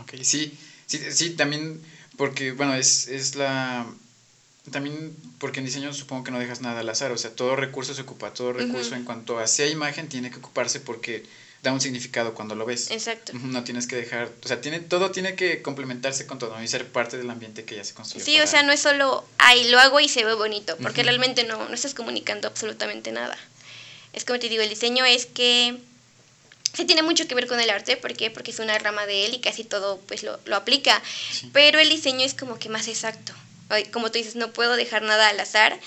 Ok, 0.00 0.14
sí, 0.22 0.56
sí, 0.86 1.00
sí, 1.10 1.30
también 1.30 1.80
porque, 2.16 2.52
bueno, 2.52 2.74
es, 2.74 3.08
es 3.08 3.34
la... 3.34 3.86
También 4.70 5.16
porque 5.38 5.60
en 5.60 5.66
diseño 5.66 5.92
supongo 5.92 6.24
que 6.24 6.32
no 6.32 6.40
dejas 6.40 6.60
nada 6.60 6.80
al 6.80 6.88
azar, 6.88 7.12
o 7.12 7.18
sea, 7.18 7.30
todo 7.30 7.54
recurso 7.54 7.94
se 7.94 8.02
ocupa, 8.02 8.34
todo 8.34 8.52
recurso 8.52 8.96
en 8.96 9.04
cuanto 9.04 9.38
a 9.38 9.46
sea 9.46 9.68
imagen 9.68 10.08
tiene 10.08 10.30
que 10.30 10.38
ocuparse 10.38 10.80
porque 10.80 11.24
da 11.66 11.72
un 11.72 11.80
significado 11.80 12.34
cuando 12.34 12.54
lo 12.54 12.64
ves. 12.64 12.90
Exacto. 12.90 13.32
No 13.34 13.62
tienes 13.64 13.86
que 13.86 13.96
dejar, 13.96 14.30
o 14.42 14.48
sea, 14.48 14.60
tiene, 14.60 14.80
todo 14.80 15.10
tiene 15.10 15.34
que 15.34 15.62
complementarse 15.62 16.26
con 16.26 16.38
todo 16.38 16.60
y 16.62 16.68
ser 16.68 16.86
parte 16.88 17.18
del 17.18 17.28
ambiente 17.30 17.64
que 17.64 17.76
ya 17.76 17.84
se 17.84 17.94
construyó. 17.94 18.24
Sí, 18.24 18.40
o 18.40 18.46
sea, 18.46 18.62
no 18.62 18.72
es 18.72 18.80
solo, 18.80 19.24
ay, 19.38 19.68
lo 19.70 19.78
hago 19.78 20.00
y 20.00 20.08
se 20.08 20.24
ve 20.24 20.34
bonito, 20.34 20.76
porque 20.78 21.02
realmente 21.02 21.44
no, 21.44 21.68
no 21.68 21.74
estás 21.74 21.94
comunicando 21.94 22.48
absolutamente 22.48 23.12
nada. 23.12 23.36
Es 24.12 24.24
como 24.24 24.38
te 24.38 24.48
digo, 24.48 24.62
el 24.62 24.68
diseño 24.70 25.04
es 25.04 25.26
que 25.26 25.76
sí 26.72 26.84
tiene 26.84 27.02
mucho 27.02 27.26
que 27.26 27.34
ver 27.34 27.46
con 27.46 27.60
el 27.60 27.70
arte, 27.70 27.96
¿por 27.96 28.14
qué? 28.14 28.30
Porque 28.30 28.50
es 28.50 28.58
una 28.58 28.78
rama 28.78 29.06
de 29.06 29.26
él 29.26 29.34
y 29.34 29.40
casi 29.40 29.64
todo 29.64 29.98
pues 30.06 30.22
lo, 30.22 30.38
lo 30.44 30.56
aplica, 30.56 31.02
Sí. 31.32 31.50
pero 31.52 31.78
el 31.78 31.88
diseño 31.90 32.24
es 32.24 32.34
como 32.34 32.58
que 32.58 32.68
más 32.68 32.88
exacto. 32.88 33.32
Como 33.92 34.10
tú 34.12 34.18
dices, 34.18 34.36
no 34.36 34.52
puedo 34.52 34.76
dejar 34.76 35.02
nada 35.02 35.28
al 35.28 35.40
azar, 35.40 35.78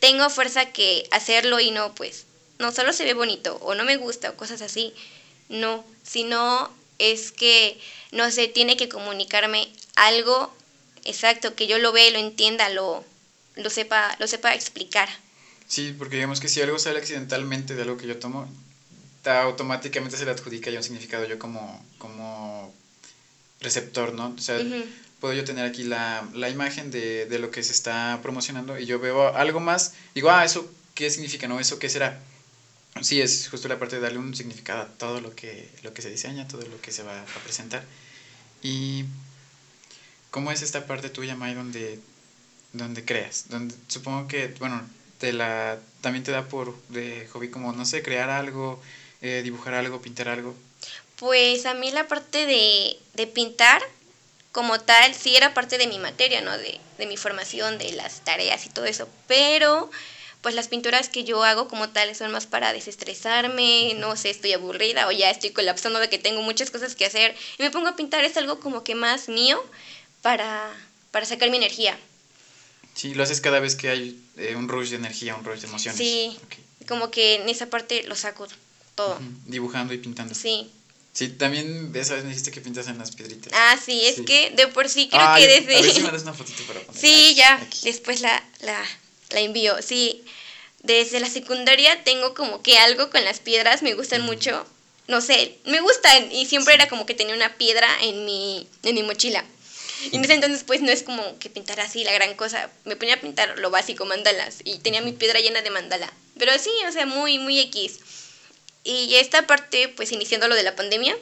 tengo 0.00 0.28
fuerza 0.28 0.66
que 0.72 1.08
hacerlo 1.10 1.58
y 1.60 1.70
no, 1.70 1.94
pues, 1.94 2.26
no 2.64 2.72
solo 2.72 2.94
se 2.94 3.04
ve 3.04 3.12
bonito 3.12 3.56
o 3.60 3.74
no 3.74 3.84
me 3.84 3.98
gusta 3.98 4.30
o 4.30 4.36
cosas 4.36 4.62
así, 4.62 4.94
no, 5.50 5.84
sino 6.02 6.70
es 6.98 7.30
que, 7.30 7.78
no 8.10 8.30
sé, 8.30 8.48
tiene 8.48 8.76
que 8.78 8.88
comunicarme 8.88 9.68
algo 9.96 10.50
exacto, 11.04 11.54
que 11.54 11.66
yo 11.66 11.78
lo 11.78 11.92
vea, 11.92 12.10
lo 12.10 12.18
entienda, 12.18 12.70
lo, 12.70 13.04
lo, 13.54 13.68
sepa, 13.68 14.16
lo 14.18 14.26
sepa 14.28 14.54
explicar. 14.54 15.10
Sí, 15.68 15.94
porque 15.98 16.16
digamos 16.16 16.40
que 16.40 16.48
si 16.48 16.62
algo 16.62 16.78
sale 16.78 16.98
accidentalmente 16.98 17.74
de 17.74 17.82
algo 17.82 17.98
que 17.98 18.06
yo 18.06 18.16
tomo, 18.18 18.48
ta- 19.22 19.42
automáticamente 19.42 20.16
se 20.16 20.24
le 20.24 20.30
adjudica 20.30 20.70
ya 20.70 20.78
un 20.78 20.84
significado 20.84 21.26
yo 21.26 21.38
como, 21.38 21.84
como 21.98 22.72
receptor, 23.60 24.14
¿no? 24.14 24.34
O 24.38 24.40
sea, 24.40 24.58
puedo 25.20 25.34
yo 25.34 25.44
tener 25.44 25.66
aquí 25.66 25.82
la, 25.84 26.26
la 26.32 26.48
imagen 26.48 26.90
de, 26.90 27.26
de 27.26 27.38
lo 27.38 27.50
que 27.50 27.62
se 27.62 27.72
está 27.72 28.18
promocionando 28.22 28.78
y 28.78 28.86
yo 28.86 28.98
veo 28.98 29.34
algo 29.36 29.60
más, 29.60 29.92
digo, 30.14 30.30
ah, 30.30 30.44
eso 30.46 30.66
qué 30.94 31.10
significa, 31.10 31.46
¿no? 31.48 31.60
¿Eso 31.60 31.78
qué 31.78 31.88
será? 31.90 32.20
Sí, 33.02 33.20
es 33.20 33.48
justo 33.48 33.68
la 33.68 33.78
parte 33.78 33.96
de 33.96 34.02
darle 34.02 34.18
un 34.18 34.34
significado 34.34 34.82
a 34.82 34.86
todo 34.86 35.20
lo 35.20 35.34
que, 35.34 35.68
lo 35.82 35.92
que 35.92 36.02
se 36.02 36.10
diseña, 36.10 36.48
todo 36.48 36.62
lo 36.62 36.80
que 36.80 36.92
se 36.92 37.02
va 37.02 37.20
a 37.20 37.40
presentar. 37.42 37.84
Y 38.62 39.04
¿cómo 40.30 40.50
es 40.52 40.62
esta 40.62 40.86
parte 40.86 41.10
tuya, 41.10 41.34
May, 41.34 41.54
donde, 41.54 41.98
donde 42.72 43.04
creas? 43.04 43.48
Donde, 43.48 43.74
supongo 43.88 44.28
que, 44.28 44.48
bueno, 44.58 44.88
te 45.18 45.32
la, 45.32 45.78
también 46.00 46.24
te 46.24 46.30
da 46.30 46.48
por 46.48 46.76
de 46.88 47.28
hobby 47.32 47.50
como, 47.50 47.72
no 47.72 47.84
sé, 47.84 48.02
crear 48.02 48.30
algo, 48.30 48.80
eh, 49.20 49.40
dibujar 49.42 49.74
algo, 49.74 50.00
pintar 50.00 50.28
algo. 50.28 50.54
Pues 51.16 51.66
a 51.66 51.74
mí 51.74 51.90
la 51.90 52.08
parte 52.08 52.46
de, 52.46 52.96
de 53.14 53.26
pintar 53.26 53.82
como 54.52 54.80
tal 54.80 55.14
sí 55.14 55.34
era 55.36 55.52
parte 55.52 55.78
de 55.78 55.88
mi 55.88 55.98
materia, 55.98 56.40
¿no? 56.40 56.56
De, 56.56 56.80
de 56.98 57.06
mi 57.06 57.16
formación, 57.16 57.76
de 57.76 57.92
las 57.92 58.20
tareas 58.24 58.66
y 58.66 58.68
todo 58.68 58.84
eso. 58.84 59.08
Pero 59.26 59.90
pues 60.44 60.54
las 60.54 60.68
pinturas 60.68 61.08
que 61.08 61.24
yo 61.24 61.42
hago 61.42 61.68
como 61.68 61.88
tal 61.88 62.14
son 62.14 62.30
más 62.30 62.44
para 62.44 62.74
desestresarme, 62.74 63.94
no 63.96 64.14
sé, 64.14 64.28
estoy 64.28 64.52
aburrida 64.52 65.08
o 65.08 65.10
ya 65.10 65.30
estoy 65.30 65.52
colapsando 65.52 65.98
de 66.00 66.10
que 66.10 66.18
tengo 66.18 66.42
muchas 66.42 66.70
cosas 66.70 66.94
que 66.94 67.06
hacer 67.06 67.34
y 67.58 67.62
me 67.62 67.70
pongo 67.70 67.88
a 67.88 67.96
pintar, 67.96 68.22
es 68.26 68.36
algo 68.36 68.60
como 68.60 68.84
que 68.84 68.94
más 68.94 69.30
mío 69.30 69.58
para, 70.20 70.70
para 71.12 71.24
sacar 71.24 71.48
mi 71.48 71.56
energía. 71.56 71.98
Sí, 72.94 73.14
lo 73.14 73.22
haces 73.22 73.40
cada 73.40 73.58
vez 73.58 73.74
que 73.74 73.88
hay 73.88 74.20
eh, 74.36 74.54
un 74.54 74.68
rush 74.68 74.90
de 74.90 74.96
energía, 74.96 75.34
un 75.34 75.44
rush 75.46 75.60
de 75.60 75.66
emociones. 75.66 75.96
Sí. 75.98 76.36
Como 76.86 77.10
que 77.10 77.36
en 77.36 77.48
esa 77.48 77.70
parte 77.70 78.02
lo 78.02 78.14
saco 78.14 78.46
todo. 78.94 79.18
Dibujando 79.46 79.94
y 79.94 79.98
pintando. 79.98 80.34
Sí. 80.34 80.70
Sí, 81.14 81.28
también 81.28 81.90
esa 81.94 82.16
vez 82.16 82.24
me 82.24 82.28
dijiste 82.30 82.50
que 82.50 82.60
pintas 82.60 82.86
en 82.88 82.98
las 82.98 83.12
piedritas. 83.12 83.50
Ah, 83.56 83.78
sí, 83.82 84.04
es 84.04 84.16
Sí. 84.16 84.24
que 84.26 84.50
de 84.50 84.68
por 84.68 84.90
sí 84.90 85.08
creo 85.08 85.22
Ay, 85.26 85.42
que 85.46 85.60
desde... 85.60 85.78
A 85.78 85.80
ver 85.80 85.90
si 85.90 86.00
me 86.02 86.10
das 86.10 86.22
una 86.22 86.34
fotito 86.34 86.62
para 86.64 86.80
poner. 86.80 87.00
Sí, 87.00 87.34
ya, 87.34 87.54
Aquí. 87.54 87.80
después 87.84 88.20
la, 88.20 88.44
la, 88.60 88.84
la 89.30 89.40
envío. 89.40 89.80
Sí, 89.82 90.24
desde 90.82 91.20
la 91.20 91.28
secundaria 91.28 92.04
tengo 92.04 92.34
como 92.34 92.62
que 92.62 92.78
algo 92.78 93.10
con 93.10 93.24
las 93.24 93.40
piedras, 93.40 93.82
me 93.82 93.94
gustan 93.94 94.22
mucho. 94.22 94.66
No 95.06 95.20
sé, 95.20 95.58
me 95.64 95.80
gustan 95.80 96.32
y 96.32 96.46
siempre 96.46 96.74
era 96.74 96.88
como 96.88 97.06
que 97.06 97.14
tenía 97.14 97.34
una 97.34 97.56
piedra 97.56 97.88
en 98.02 98.24
mi, 98.24 98.66
en 98.82 98.94
mi 98.94 99.02
mochila. 99.02 99.44
Y 100.10 100.16
en 100.16 100.24
ese 100.24 100.34
entonces 100.34 100.64
pues 100.64 100.82
no 100.82 100.90
es 100.90 101.02
como 101.02 101.38
que 101.38 101.50
pintar 101.50 101.80
así 101.80 102.04
la 102.04 102.12
gran 102.12 102.34
cosa. 102.34 102.70
Me 102.84 102.96
ponía 102.96 103.14
a 103.14 103.20
pintar 103.20 103.58
lo 103.58 103.70
básico, 103.70 104.04
mandalas. 104.04 104.58
Y 104.64 104.78
tenía 104.78 105.00
mi 105.00 105.12
piedra 105.12 105.40
llena 105.40 105.62
de 105.62 105.70
mandala. 105.70 106.12
Pero 106.38 106.52
sí, 106.58 106.70
o 106.88 106.92
sea, 106.92 107.06
muy, 107.06 107.38
muy 107.38 107.60
X. 107.60 108.00
Y 108.82 109.14
esta 109.14 109.46
parte, 109.46 109.88
pues 109.88 110.12
iniciando 110.12 110.48
lo 110.48 110.54
de 110.54 110.62
la 110.62 110.76
pandemia, 110.76 111.16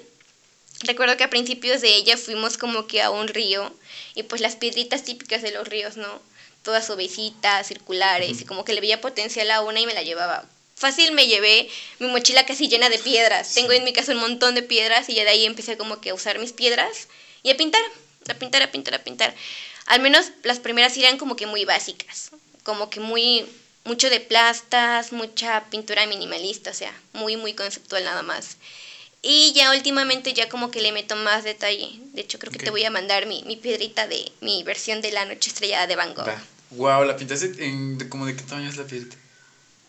recuerdo 0.81 1.17
que 1.17 1.25
a 1.25 1.31
principios 1.31 1.81
de 1.81 1.95
ella 1.95 2.17
fuimos 2.17 2.59
como 2.59 2.89
que 2.89 3.03
a 3.03 3.11
un 3.11 3.29
río 3.29 3.73
y 4.15 4.25
pues 4.25 4.41
las 4.41 4.57
piedritas 4.57 5.05
típicas 5.05 5.43
de 5.43 5.53
los 5.53 5.69
ríos, 5.69 5.97
¿no? 5.97 6.21
Todas 6.63 6.87
suavecitas, 6.87 7.67
circulares, 7.67 8.41
y 8.41 8.45
como 8.45 8.65
que 8.65 8.73
le 8.73 8.81
veía 8.81 9.01
potencial 9.01 9.51
a 9.51 9.63
una 9.63 9.81
y 9.81 9.87
me 9.87 9.95
la 9.95 10.03
llevaba. 10.03 10.45
Fácil 10.77 11.13
me 11.13 11.27
llevé 11.27 11.69
mi 12.01 12.09
mochila 12.09 12.45
casi 12.45 12.69
llena 12.69 12.89
de 12.89 12.99
piedras. 12.99 13.55
Tengo 13.55 13.73
en 13.73 13.85
mi 13.85 13.93
casa 13.93 14.13
un 14.13 14.19
montón 14.19 14.55
de 14.55 14.63
piedras 14.63 15.09
y 15.09 15.15
ya 15.15 15.25
de 15.25 15.31
ahí 15.31 15.45
empecé 15.45 15.77
como 15.77 16.01
que 16.01 16.11
a 16.11 16.15
usar 16.15 16.39
mis 16.39 16.53
piedras 16.53 17.09
y 17.43 17.51
a 17.51 17.57
pintar, 17.57 17.83
a 18.29 18.35
pintar, 18.35 18.63
a 18.63 18.71
pintar, 18.73 18.95
a 18.95 19.05
pintar. 19.05 19.35
Al 19.87 20.01
menos 20.01 20.33
las 20.43 20.59
primeras 20.59 20.97
eran 20.97 21.19
como 21.19 21.37
que 21.37 21.47
muy 21.47 21.65
básicas, 21.65 22.31
como 22.63 22.91
que 22.91 23.01
muy 23.01 23.47
mucho 23.85 24.11
de 24.11 24.21
plastas, 24.21 25.13
mucha 25.13 25.65
pintura 25.71 26.07
minimalista, 26.07 26.71
o 26.71 26.75
sea, 26.75 26.93
muy 27.13 27.37
muy 27.37 27.55
conceptual 27.55 28.05
nada 28.05 28.23
más. 28.23 28.57
Y 29.25 29.53
ya 29.55 29.71
últimamente 29.71 30.35
ya 30.35 30.49
como 30.49 30.73
que 30.73 30.81
le 30.83 30.91
meto 30.91 31.15
más 31.15 31.45
detalle. 31.45 31.89
De 32.13 32.23
hecho, 32.23 32.41
creo 32.41 32.53
que 32.53 32.59
te 32.59 32.71
voy 32.71 32.85
a 32.85 32.91
mandar 32.91 33.27
mi, 33.27 33.45
mi 33.45 33.57
piedrita 33.57 34.09
de 34.09 34.33
mi 34.41 34.65
versión 34.65 35.01
de 35.01 35.13
la 35.13 35.25
noche 35.25 35.49
estrellada 35.51 35.87
de 35.87 35.95
Van 35.95 36.13
Gogh. 36.13 36.27
Va. 36.27 36.43
Wow, 36.71 37.05
la 37.05 37.17
pintaste 37.17 37.53
en 37.65 37.99
de, 37.99 38.09
como 38.09 38.27
de 38.27 38.35
qué 38.35 38.43
tamaño 38.43 38.69
es 38.69 38.77
la 38.77 38.85
piedrita. 38.85 39.17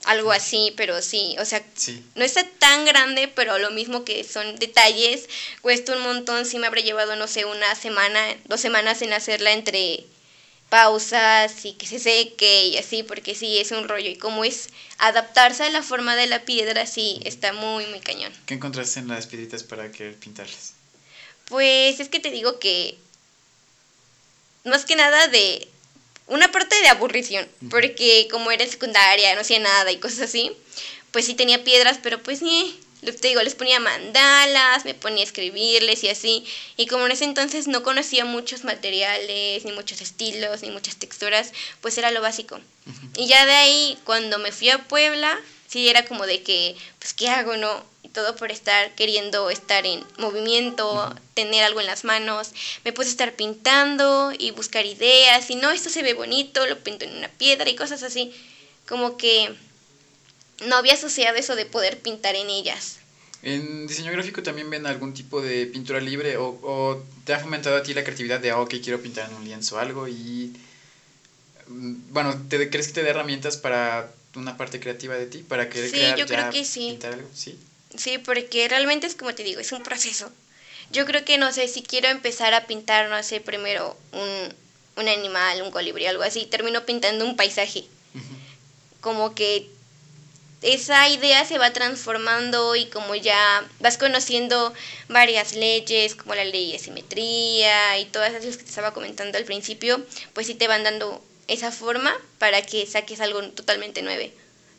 Algo 0.06 0.32
así, 0.34 0.74
pero 0.76 1.02
sí, 1.02 1.36
o 1.40 1.46
sea, 1.46 1.64
Sí. 1.76 2.04
no 2.16 2.26
está 2.26 2.46
tan 2.60 2.84
grande, 2.86 3.30
pero 3.30 3.58
lo 3.58 3.72
mismo 3.72 4.04
que 4.04 4.24
son 4.26 4.58
detalles, 4.58 5.30
cuesta 5.62 5.96
un 5.96 6.04
montón, 6.04 6.46
sí 6.46 6.60
me 6.60 6.68
habrá 6.68 6.82
llevado, 6.82 7.16
no 7.16 7.26
sé, 7.26 7.46
una 7.46 7.74
semana, 7.76 8.20
dos 8.46 8.60
semanas 8.60 9.02
en 9.02 9.14
hacerla 9.14 9.54
entre 9.54 10.04
pausas 10.74 11.66
y 11.66 11.74
que 11.74 11.86
se 11.86 12.00
seque 12.00 12.66
y 12.70 12.78
así, 12.78 13.04
porque 13.04 13.36
sí, 13.36 13.60
es 13.60 13.70
un 13.70 13.88
rollo. 13.88 14.10
Y 14.10 14.16
como 14.16 14.44
es 14.44 14.70
adaptarse 14.98 15.62
a 15.62 15.70
la 15.70 15.84
forma 15.84 16.16
de 16.16 16.26
la 16.26 16.46
piedra, 16.46 16.88
sí, 16.88 17.20
está 17.26 17.54
muy, 17.54 17.86
muy 17.86 18.00
cañón. 18.00 18.34
¿Qué 18.48 18.56
encontraste 18.56 19.00
en 19.00 19.08
las 19.08 19.28
piedritas 19.28 19.62
para 19.62 19.92
querer 19.92 20.16
pintarlas? 20.16 20.74
Pues 21.46 22.00
es 22.00 22.10
que 22.10 22.20
te 22.20 22.32
digo 22.32 22.58
que 22.58 22.98
más 24.64 24.86
que 24.86 24.96
nada 24.96 25.28
de 25.28 25.68
una 26.26 26.52
parte 26.52 26.76
de 26.82 26.88
aburrición, 26.88 27.48
porque 27.70 28.28
como 28.32 28.50
era 28.50 28.64
en 28.64 28.72
secundaria, 28.72 29.36
no 29.36 29.42
hacía 29.42 29.60
nada 29.60 29.92
y 29.92 30.00
cosas 30.00 30.22
así, 30.22 30.54
pues 31.12 31.28
sí 31.28 31.36
tenía 31.36 31.64
piedras, 31.64 32.00
pero 32.02 32.24
pues 32.24 32.42
ni, 32.42 32.80
te 33.12 33.28
digo, 33.28 33.42
les 33.42 33.56
ponía 33.56 33.80
mandalas, 33.80 34.86
me 34.86 34.94
ponía 34.94 35.22
a 35.22 35.26
escribirles 35.26 36.04
y 36.04 36.10
así, 36.10 36.46
y 36.78 36.88
como 36.88 37.06
en 37.06 37.12
ese 37.12 37.26
entonces 37.26 37.68
no 37.68 37.84
conocía 37.84 38.26
muchos 38.26 38.64
materiales, 38.64 39.66
ni 39.66 39.72
muchos 39.72 40.02
estilos, 40.02 40.62
ni 40.62 40.72
muchas 40.72 40.96
texturas, 40.96 41.52
pues 41.82 41.98
era 41.98 42.12
lo 42.12 42.22
básico. 42.22 42.60
Y 43.18 43.28
ya 43.28 43.46
de 43.46 43.54
ahí, 43.54 43.98
cuando 44.04 44.40
me 44.40 44.52
fui 44.52 44.70
a 44.70 44.84
Puebla, 44.88 45.40
sí 45.68 45.90
era 45.90 46.06
como 46.06 46.26
de 46.26 46.44
que, 46.44 46.76
pues, 47.00 47.14
¿qué 47.14 47.30
hago, 47.30 47.58
no? 47.58 47.84
Y 48.04 48.10
todo 48.10 48.36
por 48.36 48.52
estar 48.52 48.94
queriendo 48.96 49.50
estar 49.50 49.86
en 49.86 50.04
movimiento, 50.18 51.16
tener 51.34 51.64
algo 51.64 51.80
en 51.80 51.88
las 51.88 52.04
manos. 52.04 52.52
Me 52.84 52.94
puse 52.94 53.10
a 53.10 53.12
estar 53.12 53.34
pintando 53.34 54.32
y 54.38 54.52
buscar 54.52 54.86
ideas, 54.86 55.50
y 55.50 55.56
no, 55.56 55.72
esto 55.72 55.90
se 55.90 56.04
ve 56.04 56.14
bonito, 56.14 56.66
lo 56.68 56.80
pinto 56.80 57.06
en 57.06 57.18
una 57.18 57.30
piedra 57.30 57.70
y 57.70 57.76
cosas 57.76 58.04
así. 58.04 58.34
Como 58.88 59.18
que 59.18 59.56
no 60.66 60.76
había 60.76 60.94
asociado 60.94 61.38
eso 61.38 61.56
de 61.56 61.66
poder 61.66 61.98
pintar 62.00 62.36
en 62.36 62.50
ellas. 62.50 62.98
¿En 63.42 63.88
diseño 63.88 64.12
gráfico 64.12 64.42
también 64.42 64.70
ven 64.70 64.86
algún 64.88 65.14
tipo 65.14 65.42
de 65.42 65.66
pintura 65.68 66.00
libre 66.00 66.38
o, 66.38 66.58
o 66.62 67.04
te 67.26 67.34
ha 67.34 67.40
fomentado 67.40 67.76
a 67.76 67.84
ti 67.84 67.94
la 67.94 68.04
creatividad 68.04 68.40
de, 68.40 68.52
ah, 68.52 68.60
ok, 68.62 68.76
quiero 68.82 69.02
pintar 69.02 69.30
en 69.30 69.36
un 69.36 69.44
lienzo 69.44 69.76
o 69.76 69.80
algo 69.80 70.08
y, 70.08 70.54
mm, 71.68 72.14
bueno, 72.14 72.42
¿te, 72.48 72.70
¿crees 72.70 72.88
que 72.88 72.94
te 72.94 73.04
da 73.04 73.10
herramientas 73.10 73.58
para 73.58 74.12
una 74.36 74.56
parte 74.56 74.80
creativa 74.80 75.16
de 75.16 75.26
ti, 75.26 75.40
para 75.40 75.70
querer 75.70 75.90
Sí, 75.90 75.98
crear 75.98 76.18
yo 76.18 76.26
creo 76.26 76.40
ya, 76.40 76.50
que 76.52 76.64
sí. 76.66 76.88
pintar 76.88 77.14
algo? 77.14 77.30
Sí. 77.36 77.58
Sí, 77.98 78.18
porque 78.18 78.68
realmente 78.68 79.08
es 79.08 79.16
como 79.16 79.36
te 79.36 79.44
digo, 79.44 79.60
es 79.60 79.72
un 79.72 79.84
proceso. 79.84 80.32
Yo 80.92 81.06
creo 81.06 81.24
que 81.26 81.38
no 81.38 81.52
sé 81.52 81.68
si 81.68 81.82
quiero 81.82 82.08
empezar 82.08 82.54
a 82.54 82.66
pintar, 82.66 83.10
no 83.10 83.22
sé, 83.24 83.42
primero 83.42 83.98
un, 84.12 84.54
un 84.96 85.08
animal, 85.10 85.62
un 85.62 85.72
colibrí, 85.72 86.06
algo 86.06 86.24
así, 86.24 86.46
termino 86.46 86.86
pintando 86.86 87.26
un 87.26 87.36
paisaje. 87.36 87.84
Como 89.02 89.36
que 89.36 89.68
esa 90.64 91.10
idea 91.10 91.46
se 91.46 91.58
va 91.58 91.74
transformando 91.74 92.76
y 92.76 92.86
como 92.88 93.16
ya 93.16 93.68
vas 93.80 93.98
conociendo 93.98 94.74
varias 95.10 95.54
leyes, 95.54 96.16
como 96.16 96.36
la 96.36 96.46
ley 96.46 96.72
de 96.72 96.80
simetría 96.80 98.00
y 98.00 98.06
todas 98.06 98.34
esas 98.34 98.58
que 98.58 98.64
te 98.64 98.70
estaba 98.70 98.94
comentando 98.94 99.38
al 99.38 99.46
principio, 99.46 100.02
pues 100.34 100.48
sí 100.48 100.56
te 100.56 100.68
van 100.68 100.84
dando 100.84 101.22
esa 101.48 101.72
forma 101.72 102.14
para 102.40 102.62
que 102.62 102.86
saques 102.86 103.20
algo 103.20 103.44
totalmente 103.50 104.02
nuevo. 104.02 104.32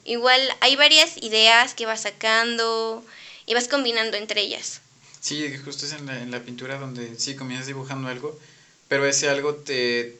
Igual 0.04 0.40
hay 0.60 0.76
varias 0.76 1.16
ideas 1.22 1.74
que 1.74 1.86
vas 1.86 2.02
sacando 2.02 3.04
y 3.46 3.54
vas 3.54 3.68
combinando 3.68 4.16
entre 4.16 4.40
ellas. 4.40 4.80
Sí, 5.20 5.56
justo 5.64 5.86
es 5.86 5.92
en 5.92 6.06
la, 6.06 6.20
en 6.20 6.30
la 6.30 6.40
pintura 6.40 6.78
donde 6.78 7.18
sí 7.18 7.36
comienzas 7.36 7.66
dibujando 7.66 8.08
algo, 8.08 8.38
pero 8.88 9.06
ese 9.06 9.28
algo 9.28 9.54
te 9.54 10.16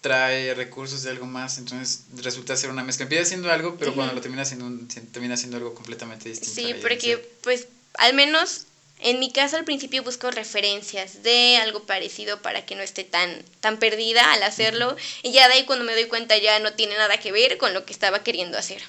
trae 0.00 0.54
recursos 0.54 1.02
de 1.02 1.10
algo 1.10 1.26
más, 1.26 1.58
entonces 1.58 2.00
resulta 2.14 2.56
ser 2.56 2.70
una 2.70 2.84
mezcla. 2.84 3.04
Empieza 3.04 3.24
siendo 3.24 3.50
algo, 3.50 3.76
pero 3.76 3.94
cuando 3.94 4.12
Ujú. 4.12 4.16
lo 4.16 4.22
un- 4.64 4.90
se- 4.90 5.00
termina 5.00 5.36
siendo 5.36 5.56
algo 5.56 5.74
completamente 5.74 6.28
distinto. 6.28 6.54
Sí, 6.54 6.74
porque 6.80 7.06
idea. 7.08 7.20
pues 7.40 7.66
al 7.94 8.14
menos 8.14 8.66
en 8.98 9.18
mi 9.18 9.30
caso 9.30 9.56
al 9.56 9.64
principio 9.64 10.02
busco 10.02 10.30
referencias 10.30 11.22
de 11.22 11.58
algo 11.58 11.80
parecido 11.84 12.40
para 12.40 12.62
que 12.64 12.74
no 12.74 12.82
esté 12.82 13.04
tan, 13.04 13.42
tan 13.60 13.78
perdida 13.78 14.32
al 14.32 14.42
hacerlo 14.42 14.96
y 15.22 15.32
ya 15.32 15.48
de 15.48 15.54
ahí 15.54 15.64
cuando 15.64 15.84
me 15.84 15.92
doy 15.94 16.06
cuenta 16.06 16.36
ya 16.38 16.58
no 16.60 16.72
tiene 16.72 16.96
nada 16.96 17.18
que 17.18 17.32
ver 17.32 17.58
con 17.58 17.74
lo 17.74 17.84
que 17.84 17.92
estaba 17.92 18.22
queriendo 18.22 18.56
hacer. 18.58 18.82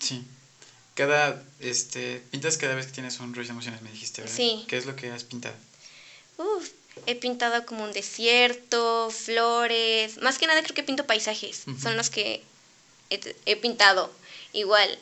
Sí. 0.00 0.22
Cada, 0.94 1.42
este, 1.60 2.20
pintas 2.30 2.56
cada 2.58 2.74
vez 2.74 2.86
que 2.86 2.92
tienes 2.92 3.18
un 3.20 3.34
ruido 3.34 3.46
de 3.46 3.52
emociones, 3.52 3.80
me 3.82 3.90
dijiste, 3.90 4.20
¿verdad? 4.22 4.36
Sí. 4.36 4.64
¿Qué 4.68 4.76
es 4.76 4.84
lo 4.84 4.94
que 4.96 5.10
has 5.10 5.24
pintado? 5.24 5.56
Uf, 6.38 6.70
he 7.06 7.14
pintado 7.14 7.64
como 7.64 7.84
un 7.84 7.92
desierto, 7.92 9.10
flores, 9.10 10.18
más 10.20 10.38
que 10.38 10.46
nada 10.46 10.62
creo 10.62 10.74
que 10.74 10.82
pinto 10.82 11.04
paisajes, 11.04 11.62
Ujú. 11.66 11.80
son 11.80 11.96
los 11.96 12.10
que 12.10 12.40
he, 13.10 13.18
he 13.46 13.56
pintado. 13.56 14.10
Igual, 14.52 14.98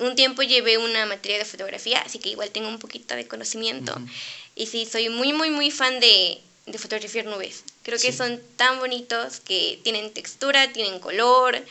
un 0.00 0.14
tiempo 0.14 0.42
llevé 0.42 0.78
una 0.78 1.06
materia 1.06 1.38
de 1.38 1.44
fotografía, 1.44 2.00
así 2.00 2.18
que 2.18 2.28
igual 2.30 2.50
tengo 2.50 2.68
un 2.68 2.78
poquito 2.78 3.14
de 3.16 3.24
conocimiento. 3.24 3.94
Ujú. 3.96 4.06
Y 4.54 4.66
sí, 4.66 4.86
soy 4.86 5.08
muy, 5.08 5.32
muy, 5.32 5.50
muy 5.50 5.70
fan 5.70 5.98
de, 6.00 6.38
de 6.66 6.78
fotografiar 6.78 7.24
nubes. 7.24 7.64
Creo 7.82 7.98
que 7.98 8.12
Sí. 8.12 8.18
son 8.18 8.40
tan 8.56 8.78
bonitos 8.78 9.40
que 9.40 9.78
tienen 9.82 10.10
textura, 10.12 10.68
tienen 10.72 11.00
color. 11.00 11.64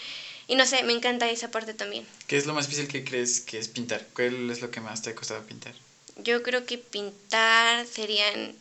Y 0.48 0.56
no 0.56 0.66
sé, 0.66 0.84
me 0.84 0.94
encanta 0.94 1.30
esa 1.30 1.50
parte 1.50 1.74
también. 1.74 2.08
¿Qué 2.28 2.38
es 2.38 2.46
lo 2.46 2.54
más 2.54 2.68
difícil 2.68 2.88
que 2.90 3.04
crees 3.04 3.42
que 3.42 3.58
es 3.60 3.68
pintar? 3.68 4.06
¿Cuál 4.14 4.50
es 4.50 4.62
lo 4.62 4.72
que 4.72 4.80
más 4.82 5.02
te 5.02 5.10
ha 5.12 5.16
costado 5.16 5.44
pintar? 5.46 5.74
Yo 6.16 6.42
creo 6.42 6.66
que 6.66 6.78
pintar 6.78 7.86
serían 7.86 8.56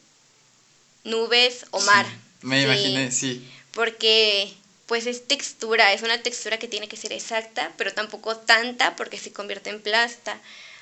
nubes 1.06 1.64
o 1.70 1.80
mar. 1.80 2.06
Sí, 2.06 2.46
me 2.46 2.62
imaginé, 2.62 3.10
sí. 3.10 3.42
Porque 3.72 4.52
pues 4.86 5.06
es 5.06 5.26
textura, 5.26 5.92
es 5.92 6.02
una 6.02 6.18
textura 6.22 6.58
que 6.58 6.68
tiene 6.68 6.86
que 6.88 6.96
ser 6.96 7.12
exacta, 7.12 7.72
pero 7.76 7.92
tampoco 7.92 8.36
tanta 8.36 8.94
porque 8.94 9.18
se 9.18 9.32
convierte 9.32 9.70
en 9.70 9.80
plasta. 9.80 10.40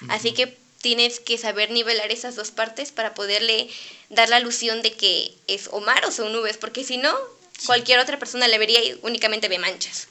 Así 0.08 0.32
que 0.34 0.54
tienes 0.82 1.20
que 1.20 1.38
saber 1.38 1.70
nivelar 1.70 2.12
esas 2.12 2.36
dos 2.36 2.50
partes 2.50 2.92
para 2.92 3.14
poderle 3.14 3.68
dar 4.10 4.28
la 4.28 4.36
alusión 4.36 4.82
de 4.82 4.92
que 4.92 5.32
es 5.46 5.68
o 5.72 5.80
mar 5.80 6.04
o 6.04 6.10
son 6.10 6.32
nubes, 6.32 6.56
porque 6.58 6.84
si 6.84 6.96
no, 6.98 7.14
Sí. 7.58 7.66
cualquier 7.66 8.00
otra 8.00 8.18
persona 8.18 8.48
le 8.48 8.58
vería 8.58 8.82
y 8.84 8.98
únicamente 9.02 9.48
ve 9.48 9.58
manchas. 9.60 10.08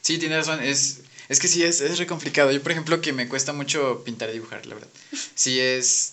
Sí, 0.00 0.16
tienes 0.18 0.38
razón. 0.46 0.62
Es, 0.62 1.00
es 1.28 1.40
que 1.40 1.48
sí, 1.48 1.62
es, 1.64 1.80
es 1.80 1.98
re 1.98 2.06
complicado. 2.06 2.50
Yo, 2.52 2.62
por 2.62 2.72
ejemplo, 2.72 3.00
que 3.00 3.12
me 3.12 3.28
cuesta 3.28 3.52
mucho 3.52 4.02
pintar 4.04 4.30
y 4.30 4.34
dibujar, 4.34 4.64
la 4.66 4.76
verdad. 4.76 4.88
Sí 5.34 5.58
es... 5.60 6.12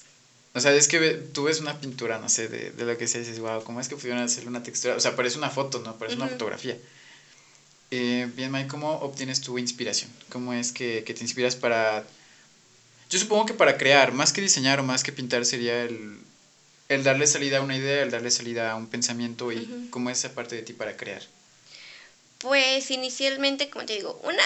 O 0.56 0.62
sea, 0.62 0.74
es 0.74 0.88
que 0.88 1.12
tú 1.34 1.44
ves 1.44 1.60
una 1.60 1.80
pintura, 1.82 2.18
no 2.18 2.30
sé, 2.30 2.48
de, 2.48 2.72
de 2.72 2.86
lo 2.86 2.98
que 2.98 3.08
sea, 3.08 3.20
y 3.20 3.26
dices, 3.26 3.40
wow, 3.40 3.62
¿cómo 3.64 3.82
es 3.82 3.90
que 3.90 3.98
pudieron 3.98 4.24
hacerle 4.24 4.50
una 4.50 4.64
textura? 4.64 4.96
O 4.96 5.00
sea, 5.02 5.16
parece 5.16 5.38
una 5.38 5.50
foto, 5.50 5.80
¿no? 5.80 5.98
Parece 5.98 6.16
una 6.16 6.30
fotografía. 6.30 6.78
Eh, 7.92 8.30
bien, 8.36 8.52
Mike, 8.52 8.70
¿cómo 8.70 8.94
obtienes 8.94 9.42
tu 9.42 9.58
inspiración? 9.58 10.10
¿Cómo 10.30 10.54
es 10.54 10.72
que, 10.72 11.04
que 11.06 11.14
te 11.14 11.22
inspiras 11.24 11.58
para... 11.58 12.06
Yo 13.10 13.20
supongo 13.20 13.46
que 13.46 13.54
para 13.54 13.78
crear, 13.78 14.14
más 14.14 14.32
que 14.32 14.42
diseñar 14.42 14.80
o 14.80 14.84
más 14.84 15.04
que 15.04 15.12
pintar, 15.12 15.46
sería 15.46 15.84
el, 15.84 16.18
el 16.88 17.04
darle 17.04 17.28
salida 17.28 17.58
a 17.58 17.62
una 17.62 17.76
idea, 17.76 18.02
el 18.04 18.12
darle 18.12 18.32
salida 18.32 18.72
a 18.72 18.76
un 18.76 18.88
pensamiento 18.88 19.52
y 19.52 19.90
cómo 19.92 20.10
es 20.10 20.20
esa 20.20 20.34
parte 20.34 20.56
de 20.56 20.62
ti 20.62 20.72
para 20.72 20.96
crear. 20.96 21.22
Pues 22.40 22.92
inicialmente, 22.92 23.70
como 23.70 23.86
te 23.86 23.94
digo, 23.94 24.20
una 24.24 24.44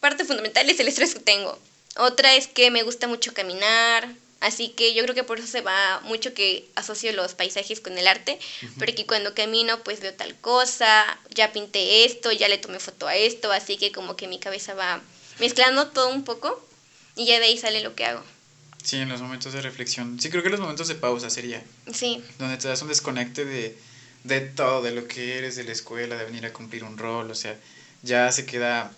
parte 0.00 0.24
fundamental 0.24 0.68
es 0.70 0.80
el 0.80 0.88
estrés 0.88 1.12
que 1.12 1.20
tengo. 1.20 1.58
Otra 1.96 2.34
es 2.34 2.48
que 2.48 2.70
me 2.70 2.82
gusta 2.84 3.06
mucho 3.06 3.34
caminar, 3.34 4.14
así 4.42 4.68
que 4.68 4.94
yo 4.94 5.02
creo 5.02 5.14
que 5.14 5.24
por 5.24 5.38
eso 5.38 5.48
se 5.48 5.62
va 5.62 6.00
mucho 6.04 6.34
que 6.34 6.64
asocio 6.74 7.12
los 7.12 7.34
paisajes 7.34 7.80
con 7.80 7.96
el 7.96 8.06
arte, 8.06 8.38
porque 8.78 9.06
cuando 9.06 9.34
camino 9.34 9.82
pues 9.82 10.00
veo 10.00 10.12
tal 10.12 10.34
cosa, 10.36 11.18
ya 11.34 11.52
pinté 11.52 12.04
esto, 12.04 12.32
ya 12.32 12.48
le 12.48 12.58
tomé 12.58 12.78
foto 12.80 13.06
a 13.06 13.16
esto, 13.16 13.52
así 13.52 13.76
que 13.78 13.92
como 13.92 14.16
que 14.16 14.26
mi 14.28 14.38
cabeza 14.38 14.74
va 14.74 15.00
mezclando 15.38 15.88
todo 15.88 16.08
un 16.08 16.24
poco 16.24 16.62
y 17.16 17.26
ya 17.26 17.38
de 17.38 17.46
ahí 17.46 17.56
sale 17.56 17.80
lo 17.82 17.94
que 17.94 18.04
hago. 18.04 18.22
Sí, 18.82 18.96
en 18.96 19.08
los 19.08 19.22
momentos 19.22 19.52
de 19.52 19.62
reflexión. 19.62 20.18
Sí, 20.20 20.28
creo 20.28 20.42
que 20.42 20.50
los 20.50 20.60
momentos 20.60 20.88
de 20.88 20.96
pausa 20.96 21.30
sería, 21.30 21.62
Sí, 21.92 22.20
donde 22.38 22.56
te 22.58 22.66
das 22.68 22.82
un 22.82 22.88
desconecte 22.88 23.44
de, 23.44 23.76
de 24.24 24.40
todo, 24.40 24.82
de 24.82 24.90
lo 24.90 25.06
que 25.06 25.38
eres, 25.38 25.56
de 25.56 25.64
la 25.64 25.72
escuela, 25.72 26.16
de 26.16 26.24
venir 26.24 26.44
a 26.46 26.52
cumplir 26.52 26.82
un 26.82 26.98
rol, 26.98 27.30
o 27.30 27.34
sea, 27.34 27.56
ya 28.02 28.30
se 28.32 28.44
queda 28.44 28.92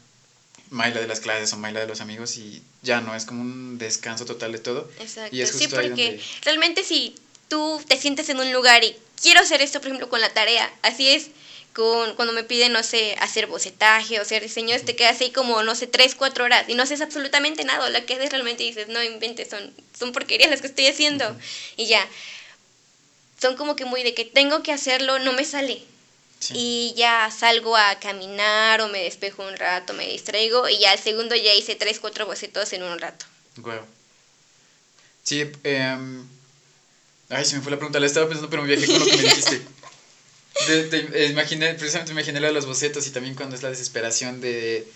Mayla 0.75 1.01
de 1.01 1.07
las 1.07 1.21
clases 1.21 1.53
o 1.53 1.57
Mayla 1.57 1.81
de 1.81 1.87
los 1.87 2.01
amigos 2.01 2.37
y 2.37 2.63
ya 2.83 3.01
no, 3.01 3.15
es 3.15 3.25
como 3.25 3.41
un 3.43 3.79
descanso 3.79 4.25
total 4.27 4.53
de 4.53 4.59
todo. 4.59 4.91
exacto. 5.01 5.35
Y 5.35 5.41
es 5.41 5.51
Sí, 5.51 5.59
justo 5.65 5.79
ahí 5.79 5.89
porque 5.89 6.05
donde- 6.11 6.25
realmente 6.43 6.85
si 6.85 7.15
tú 7.49 7.81
te 7.89 7.97
sientes 7.97 8.29
en 8.29 8.41
un 8.41 8.53
lugar 8.53 8.83
y 8.85 8.97
quiero 9.23 9.41
hacer 9.41 9.63
esto, 9.63 9.79
por 9.81 9.89
ejemplo, 9.89 10.09
con 10.09 10.21
la 10.21 10.33
tarea, 10.35 10.71
así 10.83 11.09
es 11.09 11.29
con 11.75 12.15
cuando 12.15 12.33
me 12.33 12.45
piden, 12.45 12.73
no 12.73 12.83
sé, 12.85 13.17
hacer 13.21 13.47
bocetaje 13.49 14.19
o 14.19 14.23
hacer 14.23 14.43
diseños, 14.43 14.83
te 14.85 14.95
quedas 14.95 15.21
ahí 15.21 15.31
como, 15.33 15.63
no 15.65 15.75
sé, 15.75 15.87
tres, 15.89 16.15
cuatro 16.15 16.45
horas 16.45 16.65
y 16.69 16.75
no 16.75 16.85
haces 16.85 17.01
absolutamente 17.01 17.65
nada. 17.65 17.91
Lo 17.91 18.07
que 18.07 18.15
haces 18.15 18.31
realmente 18.31 18.63
dices, 18.63 18.87
no 18.89 19.03
inventes, 19.03 19.51
son, 19.51 19.73
son 19.99 20.13
porquerías 20.13 20.51
las 20.51 20.61
que 20.61 20.69
estoy 20.69 20.87
haciendo. 20.87 21.29
Ujú. 21.29 21.39
Y 21.77 21.87
ya, 21.87 22.07
son 23.41 23.57
como 23.57 23.75
que 23.77 23.85
muy 23.85 24.03
de 24.03 24.15
que 24.15 24.25
tengo 24.25 24.63
que 24.63 24.73
hacerlo, 24.73 25.19
no 25.19 25.33
me 25.33 25.45
sale. 25.45 25.83
Sí. 26.41 26.55
Y 26.57 26.95
ya 26.97 27.31
salgo 27.31 27.77
a 27.77 27.99
caminar 28.01 28.81
o 28.83 28.89
me 28.89 29.03
despejo 29.03 29.43
un 29.47 29.57
rato, 29.57 29.95
me 29.95 30.07
distraigo 30.09 30.69
y 30.69 30.79
ya 30.79 30.93
al 30.93 30.99
segundo 30.99 31.35
ya 31.35 31.55
hice 31.55 31.75
tres, 31.75 32.01
cuatro 32.01 32.27
bocetos 32.27 32.73
en 32.75 32.83
un 32.83 32.99
rato. 32.99 33.25
Huevo. 33.57 33.87
Sí, 35.23 35.51
em, 35.63 36.27
ay, 37.31 37.45
se 37.47 37.57
me 37.57 37.63
fue 37.63 37.71
la 37.73 37.79
pregunta, 37.79 37.99
la 37.99 38.07
estaba 38.07 38.27
pensando, 38.27 38.51
pero 38.51 38.63
me 38.63 38.69
viajé 38.69 38.87
con 38.87 39.01
lo 39.01 39.07
que 39.07 39.17
me 39.17 39.23
dijiste. 39.23 39.63
Te- 40.67 41.25
eh, 41.25 41.29
imaginé, 41.31 41.75
precisamente 41.75 42.13
me 42.15 42.21
imaginé 42.21 42.41
lo 42.41 42.47
de 42.47 42.53
los 42.53 42.67
bocetos 42.67 43.07
y 43.07 43.11
también 43.11 43.35
cuando 43.35 43.57
es 43.57 43.63
la 43.63 43.71
desesperación 43.71 44.41
de... 44.41 44.87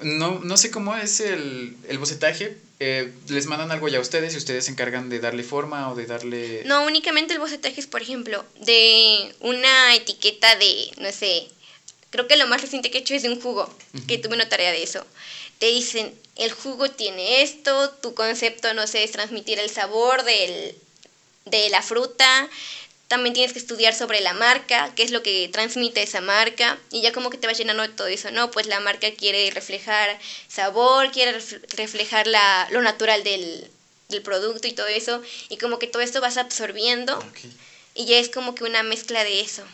No, 0.00 0.40
no 0.40 0.56
sé 0.56 0.70
cómo 0.70 0.96
es 0.96 1.20
el, 1.20 1.76
el 1.88 1.98
bocetaje, 1.98 2.56
eh, 2.80 3.12
les 3.28 3.46
mandan 3.46 3.70
algo 3.70 3.86
ya 3.88 3.98
a 3.98 4.00
ustedes 4.00 4.34
y 4.34 4.38
ustedes 4.38 4.64
se 4.64 4.72
encargan 4.72 5.08
de 5.08 5.20
darle 5.20 5.44
forma 5.44 5.90
o 5.90 5.94
de 5.94 6.06
darle... 6.06 6.62
No, 6.64 6.84
únicamente 6.84 7.34
el 7.34 7.38
bocetaje 7.38 7.80
es, 7.80 7.86
por 7.86 8.02
ejemplo, 8.02 8.44
de 8.60 9.32
una 9.38 9.94
etiqueta 9.94 10.56
de, 10.56 10.90
no 10.98 11.12
sé, 11.12 11.48
creo 12.10 12.26
que 12.26 12.36
lo 12.36 12.48
más 12.48 12.60
reciente 12.60 12.90
que 12.90 12.98
he 12.98 13.00
hecho 13.02 13.14
es 13.14 13.22
de 13.22 13.28
un 13.28 13.40
jugo, 13.40 13.72
que 14.08 14.18
tuve 14.18 14.34
una 14.34 14.48
tarea 14.48 14.72
de 14.72 14.82
eso. 14.82 15.06
Te 15.58 15.66
dicen, 15.66 16.12
el 16.34 16.50
jugo 16.50 16.90
tiene 16.90 17.42
esto, 17.42 17.90
tu 17.90 18.14
concepto, 18.14 18.74
no 18.74 18.86
sé, 18.88 19.04
es 19.04 19.12
transmitir 19.12 19.60
el 19.60 19.70
sabor 19.70 20.24
del, 20.24 20.74
de 21.44 21.70
la 21.70 21.82
fruta. 21.82 22.48
También 23.12 23.34
tienes 23.34 23.52
que 23.52 23.58
estudiar 23.58 23.94
sobre 23.94 24.22
la 24.22 24.32
marca, 24.32 24.90
qué 24.96 25.02
es 25.02 25.10
lo 25.10 25.20
que 25.22 25.46
transmite 25.52 26.00
esa 26.02 26.22
marca, 26.22 26.78
y 26.90 27.02
ya 27.02 27.12
como 27.12 27.28
que 27.28 27.36
te 27.36 27.46
vas 27.46 27.58
llenando 27.58 27.82
de 27.82 27.90
todo 27.90 28.06
eso, 28.06 28.30
¿no? 28.30 28.50
Pues 28.50 28.64
la 28.64 28.80
marca 28.80 29.10
quiere 29.12 29.50
reflejar 29.50 30.18
sabor, 30.48 31.10
quiere 31.10 31.38
ref- 31.38 31.60
reflejar 31.76 32.26
la, 32.26 32.66
lo 32.70 32.80
natural 32.80 33.22
del, 33.22 33.70
del 34.08 34.22
producto 34.22 34.66
y 34.66 34.72
todo 34.72 34.86
eso, 34.86 35.20
y 35.50 35.58
como 35.58 35.78
que 35.78 35.86
todo 35.88 36.00
esto 36.00 36.22
vas 36.22 36.38
absorbiendo, 36.38 37.18
y 37.94 38.06
ya 38.06 38.16
es 38.16 38.30
como 38.30 38.54
que 38.54 38.64
una 38.64 38.82
mezcla 38.82 39.24
de 39.24 39.42
eso. 39.42 39.64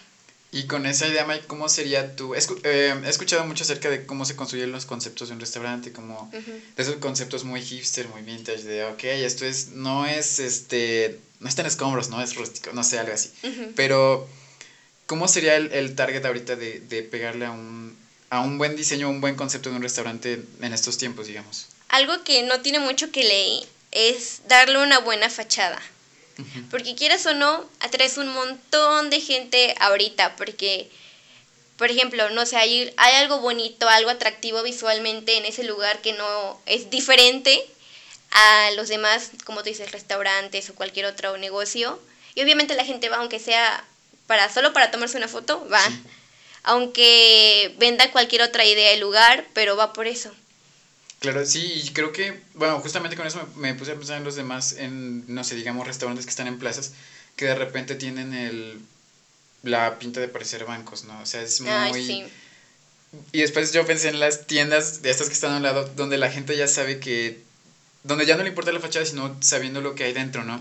Y 0.51 0.65
con 0.67 0.87
esa 0.87 1.07
idea, 1.07 1.25
Mike, 1.25 1.47
¿cómo 1.47 1.69
sería 1.69 2.17
tu...? 2.17 2.31
Escu- 2.35 2.59
eh, 2.65 2.99
he 3.05 3.09
escuchado 3.09 3.45
mucho 3.45 3.65
acerca 3.65 3.91
de 3.91 4.07
cómo 4.07 4.25
se 4.25 4.35
construyen 4.35 4.73
los 4.73 4.87
conceptos 4.87 5.29
de 5.29 5.35
un 5.35 5.41
restaurante, 5.41 5.93
como 5.93 6.31
Ujú. 6.33 6.53
de 6.75 6.83
esos 6.83 6.97
conceptos 6.97 7.45
muy 7.45 7.61
hipster, 7.61 8.09
muy 8.09 8.23
vintage, 8.23 8.65
de, 8.65 8.85
ok, 8.85 9.05
esto 9.05 9.45
es, 9.45 9.67
no 9.69 10.07
es, 10.07 10.39
este, 10.39 11.17
no 11.41 11.49
está 11.51 11.61
en 11.61 11.67
escombros, 11.67 12.09
no 12.09 12.23
es 12.23 12.35
rústico, 12.35 12.73
no 12.73 12.83
sé, 12.83 12.99
algo 12.99 13.13
así. 13.13 13.31
Pero, 13.77 14.27
¿cómo 15.05 15.29
sería 15.29 15.55
el, 15.57 15.71
el 15.73 15.95
target 15.95 16.25
ahorita 16.25 16.57
de, 16.57 16.79
de 16.81 17.03
pegarle 17.03 17.45
a 17.45 17.51
un, 17.51 17.99
a 18.31 18.41
un 18.41 18.57
buen 18.57 18.75
diseño, 18.75 19.11
un 19.11 19.21
buen 19.21 19.37
concepto 19.37 19.69
de 19.69 19.77
un 19.77 19.83
restaurante 19.83 20.33
en 20.63 20.73
estos 20.73 20.97
tiempos, 20.97 21.27
digamos? 21.27 21.67
Algo 21.91 22.23
que 22.25 22.43
no 22.43 22.61
tiene 22.63 22.79
mucho 22.81 23.11
que 23.11 23.23
leí 23.23 23.67
es 23.93 24.41
darle 24.49 24.83
una 24.83 24.99
buena 24.99 25.29
fachada. 25.29 25.81
Porque 26.71 26.95
quieras 26.95 27.27
o 27.27 27.35
no, 27.35 27.69
atraes 27.81 28.17
un 28.17 28.29
montón 28.29 29.11
de 29.11 29.21
gente 29.21 29.75
ahorita, 29.81 30.37
porque, 30.37 30.89
por 31.77 31.91
ejemplo, 31.91 32.31
no 32.31 32.47
sé, 32.47 32.57
hay, 32.57 32.93
hay 32.97 33.15
algo 33.17 33.41
bonito, 33.41 33.89
algo 33.89 34.11
atractivo 34.11 34.63
visualmente 34.63 35.37
en 35.37 35.45
ese 35.45 35.65
lugar 35.65 36.01
que 36.01 36.13
no 36.13 36.61
es 36.67 36.91
diferente 36.91 37.65
a 38.31 38.71
los 38.77 38.89
demás, 38.89 39.31
como 39.45 39.63
tú 39.63 39.71
dices, 39.71 39.91
restaurantes 39.93 40.71
o 40.71 40.75
cualquier 40.75 41.07
otro 41.07 41.37
negocio. 41.39 42.01
Y 42.35 42.43
obviamente 42.43 42.75
la 42.75 42.85
gente 42.85 43.09
va, 43.09 43.17
aunque 43.17 43.41
sea 43.41 43.85
para 44.29 44.53
solo 44.53 44.73
para 44.73 44.91
tomarse 44.91 45.17
una 45.17 45.27
foto, 45.27 45.67
va. 45.69 45.83
Aunque 46.63 47.75
venda 47.79 48.13
cualquier 48.13 48.43
otra 48.43 48.65
idea 48.65 48.91
del 48.91 49.01
lugar, 49.01 49.47
pero 49.55 49.77
va 49.77 49.93
por 49.93 50.07
eso. 50.07 50.33
Claro, 51.21 51.45
sí, 51.45 51.83
y 51.85 51.89
creo 51.91 52.13
que, 52.13 52.39
bueno, 52.55 52.79
justamente 52.79 53.17
con 53.17 53.27
eso 53.27 53.49
me, 53.57 53.75
puse 53.75 53.91
a 53.91 53.95
pensar 53.95 54.19
en 54.19 54.25
los 54.25 54.37
demás, 54.37 54.73
en, 54.73 55.25
no 55.27 55.43
sé, 55.43 55.57
digamos, 55.57 55.87
restaurantes 55.87 56.25
que 56.25 56.31
están 56.31 56.47
en 56.47 56.59
plazas, 56.59 56.93
que 57.35 57.45
de 57.45 57.55
repente 57.55 57.97
tienen 57.97 58.33
el, 58.33 58.81
la 59.63 59.99
pinta 59.99 60.21
de 60.21 60.29
parecer 60.29 60.65
bancos, 60.65 61.03
¿no? 61.05 61.21
O 61.21 61.27
sea, 61.27 61.43
es 61.43 61.61
muy... 61.61 62.07
sí. 62.07 62.25
Y 63.33 63.41
después 63.41 63.73
yo 63.73 63.87
pensé 63.87 64.09
en 64.09 64.21
las 64.21 64.47
tiendas 64.47 65.01
de 65.01 65.11
estas 65.11 65.29
que 65.29 65.35
están 65.35 65.53
a 65.53 65.57
un 65.57 65.63
lado, 65.63 65.85
donde 65.97 66.19
la 66.19 66.31
gente 66.31 66.57
ya 66.57 66.69
sabe 66.69 66.99
que, 66.99 67.39
donde 68.03 68.27
ya 68.27 68.37
no 68.37 68.43
le 68.43 68.51
importa 68.51 68.71
la 68.71 68.81
fachada, 68.81 69.07
sino 69.07 69.35
sabiendo 69.41 69.81
lo 69.81 69.95
que 69.95 70.05
hay 70.05 70.13
dentro, 70.13 70.45
¿no? 70.45 70.59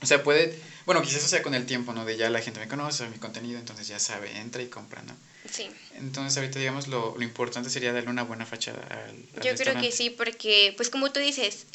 O 0.00 0.06
sea, 0.06 0.22
puede, 0.22 0.52
bueno, 0.86 1.02
quizás 1.02 1.18
eso 1.18 1.28
sea 1.28 1.42
con 1.42 1.54
el 1.54 1.66
tiempo, 1.66 1.92
¿no? 1.92 2.04
De 2.04 2.16
ya 2.16 2.30
la 2.30 2.40
gente 2.40 2.60
me 2.60 2.68
conoce, 2.68 3.08
mi 3.08 3.18
contenido, 3.18 3.58
entonces 3.58 3.86
ya 3.86 3.98
sabe, 4.00 4.36
entra 4.38 4.62
y 4.62 4.66
compra, 4.66 5.02
¿no? 5.02 5.16
Sí. 5.50 5.68
Entonces 5.94 6.36
ahorita 6.36 6.58
digamos 6.58 6.86
lo, 6.88 7.14
lo 7.16 7.22
importante 7.22 7.70
sería 7.70 7.92
darle 7.92 8.10
una 8.10 8.22
buena 8.22 8.46
fachada 8.46 8.82
al, 8.90 9.42
Yo 9.42 9.54
creo 9.54 9.80
que 9.80 9.92
sí, 9.92 10.10
porque 10.10 10.74
pues 10.76 10.90
como 10.90 11.10
tú 11.10 11.20
dices, 11.20 11.66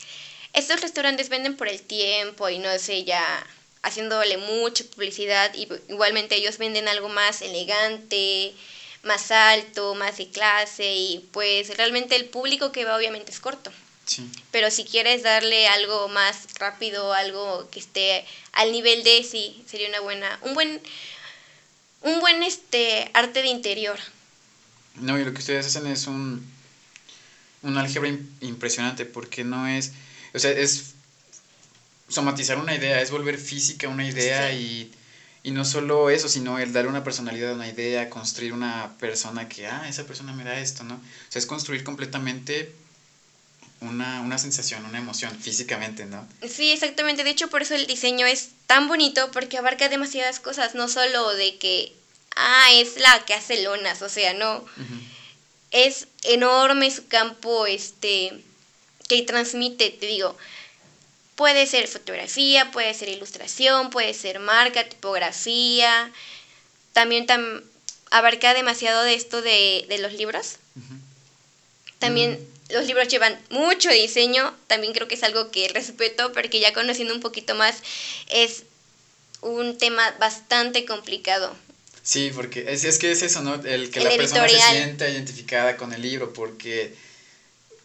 estos 0.53 0.81
restaurantes 0.81 1.29
venden 1.29 1.55
por 1.55 1.67
el 1.67 1.81
tiempo 1.81 2.49
y 2.49 2.59
no 2.59 2.77
sé, 2.79 3.03
ya 3.03 3.45
haciéndole 3.81 4.38
mucha 4.38 4.83
publicidad 4.86 5.53
y 5.53 5.67
igualmente 5.89 6.36
ellos 6.36 6.57
venden 6.57 6.88
algo 6.88 7.09
más 7.09 7.41
elegante, 7.41 8.53
más 9.03 9.31
alto, 9.31 9.93
más 9.95 10.17
de 10.17 10.29
clase 10.29 10.95
y 10.95 11.27
pues 11.31 11.75
realmente 11.75 12.15
el 12.15 12.25
público 12.25 12.71
que 12.71 12.86
va 12.86 12.95
obviamente 12.95 13.31
es 13.31 13.39
corto. 13.39 13.71
Sí. 14.05 14.29
Pero 14.51 14.69
si 14.69 14.83
quieres 14.83 15.23
darle 15.23 15.67
algo 15.67 16.07
más 16.07 16.47
rápido, 16.59 17.13
algo 17.13 17.67
que 17.71 17.79
esté 17.79 18.25
al 18.51 18.71
nivel 18.71 19.03
de 19.03 19.23
sí, 19.23 19.63
sería 19.65 19.88
una 19.89 20.01
buena, 20.01 20.39
un 20.41 20.53
buen 20.53 20.81
un 22.03 22.19
buen 22.19 22.43
este 22.43 23.09
arte 23.13 23.41
de 23.41 23.47
interior. 23.47 23.97
No, 24.95 25.17
y 25.19 25.25
lo 25.25 25.33
que 25.33 25.39
ustedes 25.39 25.65
hacen 25.65 25.87
es 25.87 26.05
un, 26.05 26.45
un 27.63 27.77
álgebra 27.77 28.09
impresionante 28.41 29.05
porque 29.05 29.43
no 29.43 29.67
es, 29.67 29.91
o 30.33 30.39
sea, 30.39 30.51
es 30.51 30.93
somatizar 32.09 32.57
una 32.57 32.75
idea, 32.75 33.01
es 33.01 33.09
volver 33.09 33.39
física 33.39 33.87
una 33.87 34.05
idea 34.05 34.51
y, 34.51 34.91
y, 35.41 35.51
no 35.51 35.65
solo 35.65 36.09
eso, 36.09 36.29
sino 36.29 36.59
el 36.59 36.73
darle 36.73 36.89
una 36.89 37.03
personalidad 37.03 37.51
a 37.51 37.55
una 37.55 37.67
idea, 37.67 38.09
construir 38.09 38.53
una 38.53 38.93
persona 38.99 39.49
que, 39.49 39.65
ah, 39.65 39.89
esa 39.89 40.05
persona 40.05 40.33
me 40.33 40.43
da 40.43 40.59
esto, 40.59 40.83
¿no? 40.83 40.95
O 40.95 41.31
sea, 41.31 41.39
es 41.39 41.45
construir 41.45 41.83
completamente 41.83 42.71
una, 43.84 44.22
una 44.22 44.38
sensación, 44.38 44.86
una 44.86 44.98
emoción 44.98 45.38
físicamente, 45.39 46.06
¿no? 46.06 46.28
Sí, 46.48 46.72
exactamente. 46.72 47.24
De 47.24 47.30
hecho, 47.30 47.50
por 47.50 47.62
eso 47.62 47.76
el 47.76 47.88
diseño 47.88 48.26
es 48.26 48.50
tan 48.67 48.88
bonito 48.88 49.32
porque 49.32 49.58
abarca 49.58 49.89
demasiadas 49.89 50.39
cosas, 50.39 50.76
no 50.76 50.88
solo 50.88 51.34
de 51.36 51.58
que, 51.58 51.93
ah, 52.36 52.67
es 52.74 52.98
la 52.98 53.24
que 53.26 53.34
hace 53.34 53.62
lonas, 53.62 54.02
o 54.02 54.10
sea, 54.10 54.34
no. 54.34 54.65
Es 55.72 56.08
enorme 56.24 56.91
su 56.91 57.08
campo, 57.08 57.65
este, 57.65 58.43
que 59.08 59.24
transmite, 59.24 59.89
te 59.89 60.06
digo, 60.06 60.38
puede 61.36 61.65
ser 61.67 61.88
fotografía, 61.88 62.72
puede 62.72 62.93
ser 62.93 63.10
ilustración, 63.10 63.89
puede 63.89 64.13
ser 64.13 64.39
marca, 64.39 64.88
tipografía, 64.88 66.12
también 66.93 67.26
abarca 68.12 68.54
demasiado 68.54 69.04
de 69.04 69.15
esto 69.15 69.41
de, 69.41 69.86
de 69.89 69.98
los 69.98 70.13
libros. 70.13 70.58
También 72.00 72.52
los 72.73 72.86
libros 72.86 73.07
llevan 73.07 73.39
mucho 73.49 73.89
diseño, 73.89 74.53
también 74.67 74.93
creo 74.93 75.07
que 75.07 75.15
es 75.15 75.23
algo 75.23 75.51
que 75.51 75.67
respeto 75.69 76.31
porque 76.33 76.59
ya 76.59 76.73
conociendo 76.73 77.13
un 77.13 77.21
poquito 77.21 77.55
más 77.55 77.77
es 78.29 78.63
un 79.41 79.77
tema 79.77 80.12
bastante 80.19 80.86
complicado. 80.86 81.55
Sí, 82.01 82.31
porque 82.36 82.65
es, 82.67 82.83
es 82.83 82.97
que 82.97 83.12
es 83.12 83.21
eso, 83.23 83.41
¿no? 83.41 83.55
El 83.55 83.89
que 83.89 84.01
la 84.01 84.09
persona 84.09 84.47
se 84.49 84.59
sienta 84.71 85.07
identificada 85.07 85.77
con 85.77 85.93
el 85.93 86.01
libro, 86.01 86.33
porque 86.33 86.93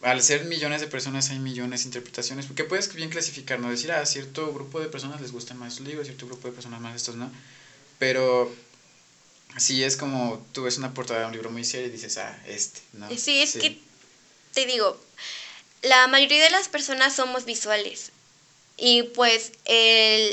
al 0.01 0.21
ser 0.21 0.43
millones 0.43 0.81
de 0.81 0.87
personas 0.87 1.29
hay 1.29 1.39
millones 1.39 1.81
de 1.81 1.87
interpretaciones, 1.87 2.45
porque 2.45 2.65
puedes 2.65 2.93
bien 2.93 3.09
clasificar, 3.09 3.59
¿no? 3.59 3.69
Decir, 3.69 3.91
a 3.91 4.01
ah, 4.01 4.05
cierto 4.05 4.53
grupo 4.53 4.81
de 4.81 4.87
personas 4.87 5.21
les 5.21 5.31
gustan 5.31 5.57
más 5.57 5.73
estos 5.73 5.87
libros, 5.87 6.07
cierto 6.07 6.25
grupo 6.25 6.47
de 6.49 6.53
personas 6.53 6.81
más 6.81 6.95
estos, 6.95 7.15
¿no? 7.15 7.31
Pero 7.97 8.53
sí 9.57 9.83
es 9.83 9.95
como 9.95 10.45
tú 10.51 10.63
ves 10.63 10.77
una 10.77 10.93
portada 10.93 11.21
de 11.21 11.25
un 11.27 11.31
libro 11.31 11.49
muy 11.49 11.63
serio 11.63 11.87
y 11.87 11.91
dices, 11.91 12.17
ah, 12.17 12.41
este, 12.45 12.81
¿no? 12.93 13.09
Sí, 13.17 13.41
es 13.41 13.53
que 13.53 13.77
te 14.59 14.65
digo, 14.65 14.99
la 15.81 16.07
mayoría 16.07 16.43
de 16.43 16.49
las 16.49 16.67
personas 16.67 17.15
somos 17.15 17.45
visuales. 17.45 18.11
Y 18.81 19.03
pues 19.03 19.51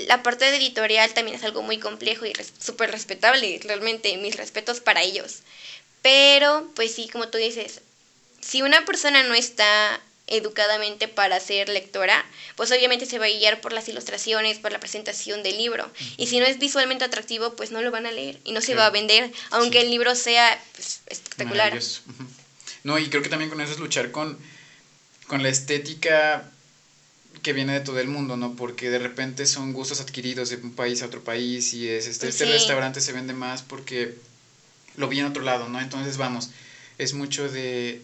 la 0.07 0.23
parte 0.23 0.45
de 0.45 0.57
editorial 0.57 1.13
también 1.15 1.37
es 1.37 1.45
algo 1.45 1.63
muy 1.63 1.79
complejo 1.79 2.27
y 2.27 2.33
súper 2.61 2.91
respetable, 2.91 3.61
realmente 3.63 4.17
mis 4.17 4.37
respetos 4.37 4.81
para 4.81 5.03
ellos. 5.03 5.41
Pero, 6.03 6.71
pues 6.75 6.95
sí, 6.95 7.09
como 7.09 7.29
tú 7.29 7.39
dices, 7.39 7.81
si 8.41 8.63
una 8.63 8.85
persona 8.85 9.25
no 9.25 9.35
está 9.35 10.01
educadamente 10.29 11.09
para 11.09 11.41
ser 11.41 11.69
lectora, 11.69 12.25
pues 12.57 12.71
obviamente 12.71 13.07
se 13.07 13.19
va 13.19 13.27
a 13.27 13.31
guiar 13.31 13.61
por 13.61 13.73
las 13.73 13.89
ilustraciones, 13.89 14.59
por 14.59 14.73
la 14.73 14.81
presentación 14.81 15.43
del 15.43 15.57
libro. 15.57 15.91
Y 16.17 16.29
si 16.29 16.39
no 16.39 16.47
es 16.47 16.59
visualmente 16.59 17.05
atractivo, 17.05 17.55
pues 17.57 17.73
no 17.73 17.83
lo 17.83 17.91
van 17.91 18.07
a 18.07 18.13
leer 18.13 18.39
y 18.45 18.53
no 18.53 18.61
se 18.61 18.77
va 18.77 18.87
a 18.87 18.91
vender, 18.91 19.33
aunque 19.51 19.81
el 19.81 19.91
libro 19.91 20.15
sea 20.15 20.61
pues, 20.75 21.01
espectacular. 21.07 21.81
No, 22.87 23.01
y 23.01 23.09
creo 23.09 23.21
que 23.21 23.29
también 23.29 23.51
con 23.51 23.61
eso 23.61 23.73
es 23.73 23.81
luchar 23.81 24.13
con, 24.13 24.39
con 25.27 25.43
la 25.43 25.49
estética 25.49 26.45
que 27.43 27.53
viene 27.53 27.73
de 27.73 27.81
todo 27.81 27.99
el 27.99 28.07
mundo, 28.07 28.37
¿no? 28.37 28.55
Porque 28.55 28.91
de 28.91 29.01
repente 29.01 29.47
son 29.47 29.73
gustos 29.73 30.01
adquiridos 30.01 30.51
de 30.51 30.57
un 30.57 30.71
país 30.71 31.03
a 31.03 31.07
otro 31.07 31.21
país 31.25 31.75
y 31.75 31.89
es 31.89 32.07
este, 32.07 32.29
este 32.29 32.45
restaurante 32.45 33.01
se 33.01 33.13
vende 33.13 33.33
más 33.33 33.63
porque 33.63 34.15
lo 34.97 35.09
vi 35.09 35.19
en 35.19 35.27
otro 35.27 35.43
lado, 35.43 35.69
¿no? 35.69 35.81
Entonces 35.81 36.17
vamos, 36.17 36.51
es 36.97 37.13
mucho 37.13 37.51
de 37.51 38.01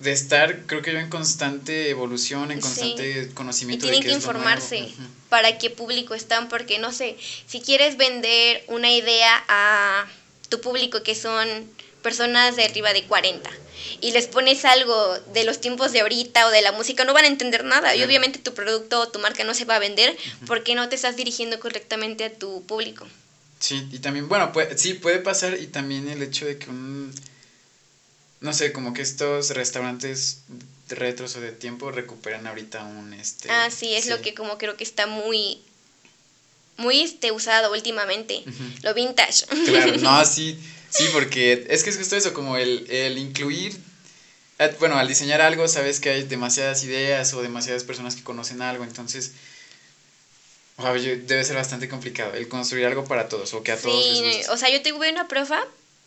de 0.00 0.12
estar, 0.12 0.66
creo 0.66 0.82
que 0.82 0.92
yo 0.92 0.98
en 0.98 1.08
constante 1.08 1.88
evolución, 1.88 2.50
en 2.50 2.60
constante 2.60 3.30
conocimiento. 3.32 3.86
Y 3.86 3.88
tienen 3.88 4.06
que 4.06 4.12
informarse 4.14 4.90
para 5.30 5.56
qué 5.56 5.70
público 5.70 6.12
están, 6.14 6.50
porque 6.50 6.78
no 6.78 6.92
sé, 6.92 7.16
si 7.46 7.62
quieres 7.62 7.96
vender 7.96 8.62
una 8.66 8.92
idea 8.92 9.42
a 9.48 10.06
tu 10.50 10.60
público 10.60 11.02
que 11.02 11.14
son 11.14 11.48
personas 12.06 12.54
de 12.54 12.62
arriba 12.62 12.92
de 12.92 13.02
40 13.02 13.50
y 14.00 14.12
les 14.12 14.28
pones 14.28 14.64
algo 14.64 15.18
de 15.34 15.42
los 15.42 15.60
tiempos 15.60 15.90
de 15.90 16.02
ahorita 16.02 16.46
o 16.46 16.50
de 16.50 16.62
la 16.62 16.70
música, 16.70 17.04
no 17.04 17.12
van 17.12 17.24
a 17.24 17.26
entender 17.26 17.64
nada. 17.64 17.96
Y 17.96 18.04
obviamente 18.04 18.38
tu 18.38 18.54
producto 18.54 19.00
o 19.00 19.08
tu 19.08 19.18
marca 19.18 19.42
no 19.42 19.54
se 19.54 19.64
va 19.64 19.74
a 19.74 19.80
vender 19.80 20.16
porque 20.46 20.76
no 20.76 20.88
te 20.88 20.94
estás 20.94 21.16
dirigiendo 21.16 21.58
correctamente 21.58 22.22
a 22.22 22.32
tu 22.32 22.64
público. 22.64 23.08
Sí, 23.58 23.88
y 23.90 23.98
también, 23.98 24.28
bueno, 24.28 24.52
puede, 24.52 24.78
sí, 24.78 24.94
puede 24.94 25.18
pasar 25.18 25.58
y 25.58 25.66
también 25.66 26.08
el 26.08 26.22
hecho 26.22 26.46
de 26.46 26.58
que 26.58 26.70
un, 26.70 27.12
no 28.40 28.52
sé, 28.52 28.72
como 28.72 28.94
que 28.94 29.02
estos 29.02 29.50
restaurantes 29.50 30.42
retros 30.88 31.34
o 31.34 31.40
de 31.40 31.50
tiempo 31.50 31.90
recuperan 31.90 32.46
ahorita 32.46 32.84
un, 32.84 33.14
este... 33.14 33.50
Ah, 33.50 33.68
sí, 33.76 33.96
es 33.96 34.06
lo 34.06 34.20
que 34.22 34.32
como 34.32 34.58
creo 34.58 34.76
que 34.76 34.84
está 34.84 35.08
muy, 35.08 35.58
muy, 36.76 37.00
este, 37.00 37.32
usado 37.32 37.72
últimamente, 37.72 38.44
lo 38.82 38.94
vintage. 38.94 39.44
Claro, 39.66 39.96
no, 39.96 40.24
sí 40.36 40.56
Sí, 40.90 41.08
porque 41.12 41.64
es 41.68 41.82
que 41.82 41.90
es 41.90 41.98
justo 41.98 42.16
eso, 42.16 42.32
como 42.32 42.56
el, 42.56 42.86
el 42.88 43.18
incluir, 43.18 43.78
eh, 44.58 44.74
bueno, 44.78 44.98
al 44.98 45.08
diseñar 45.08 45.40
algo 45.40 45.68
sabes 45.68 46.00
que 46.00 46.10
hay 46.10 46.22
demasiadas 46.22 46.82
ideas 46.82 47.32
o 47.34 47.42
demasiadas 47.42 47.84
personas 47.84 48.16
que 48.16 48.22
conocen 48.22 48.62
algo, 48.62 48.84
entonces 48.84 49.32
debe 50.76 51.44
ser 51.44 51.56
bastante 51.56 51.88
complicado 51.88 52.34
el 52.34 52.48
construir 52.48 52.84
algo 52.86 53.04
para 53.04 53.28
todos 53.28 53.54
o 53.54 53.62
que 53.62 53.72
a 53.72 53.76
todos 53.76 54.06
les 54.06 54.22
guste. 54.22 54.52
O 54.52 54.56
sea, 54.56 54.68
yo 54.70 54.82
tuve 54.82 55.10
una 55.10 55.26
profa 55.26 55.60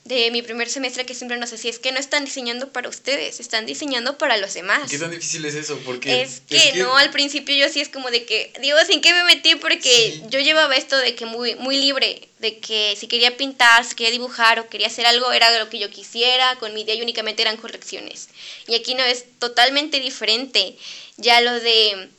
de 0.06 0.32
mi 0.32 0.42
primer 0.42 0.70
semestre 0.70 1.06
que 1.06 1.14
siempre 1.14 1.38
nos 1.38 1.52
decía, 1.52 1.70
es 1.70 1.78
que 1.78 1.92
no 1.92 2.00
están 2.00 2.26
diseñando 2.26 2.72
para 2.72 2.90
ustedes, 2.90 3.40
están 3.40 3.66
diseñando 3.66 4.18
para 4.18 4.38
los 4.38 4.54
demás. 4.56 4.90
¿Qué 4.90 4.98
tan 4.98 5.12
difícil 5.12 5.46
es 5.46 5.54
eso? 5.54 5.80
Porque 5.86 6.22
es 6.22 6.42
que, 6.48 6.74
no, 6.78 6.98
al 6.98 7.12
principio 7.12 7.56
yo 7.56 7.72
sí 7.72 7.80
es 7.80 7.90
como 7.90 8.10
de 8.10 8.26
que, 8.26 8.52
Dios, 8.60 8.90
¿en 8.90 9.02
qué 9.02 9.14
me 9.14 9.24
metí? 9.24 9.56
Porque 9.56 10.22
yo 10.30 10.40
llevaba 10.40 10.76
esto 10.76 10.98
de 10.98 11.14
que 11.14 11.26
muy, 11.26 11.56
muy 11.56 11.78
libre, 11.78 12.28
de 12.40 12.58
que 12.60 12.96
si 13.00 13.08
quería 13.08 13.38
pintar, 13.38 13.86
si 13.86 13.94
quería 13.94 14.12
dibujar 14.12 14.60
o 14.60 14.68
quería 14.68 14.88
hacer 14.88 15.06
algo, 15.06 15.32
era 15.32 15.60
lo 15.60 15.70
que 15.70 15.78
yo 15.78 15.92
quisiera, 15.92 16.56
con 16.56 16.74
mi 16.74 16.82
idea 16.82 16.96
y 16.96 17.02
únicamente 17.04 17.44
eran 17.44 17.58
correcciones. 17.58 18.30
Y 18.68 18.76
aquí 18.76 18.96
no, 18.96 19.04
es 19.04 19.26
totalmente 19.38 20.00
diferente. 20.00 20.76
Ya 21.18 21.40
lo 21.42 21.60
de... 21.60 22.10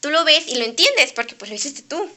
Tú 0.00 0.10
lo 0.10 0.24
ves 0.24 0.48
y 0.48 0.56
lo 0.56 0.64
entiendes 0.64 1.12
porque 1.12 1.34
pues 1.34 1.50
lo 1.50 1.56
hiciste 1.56 1.82
tú 1.82 2.08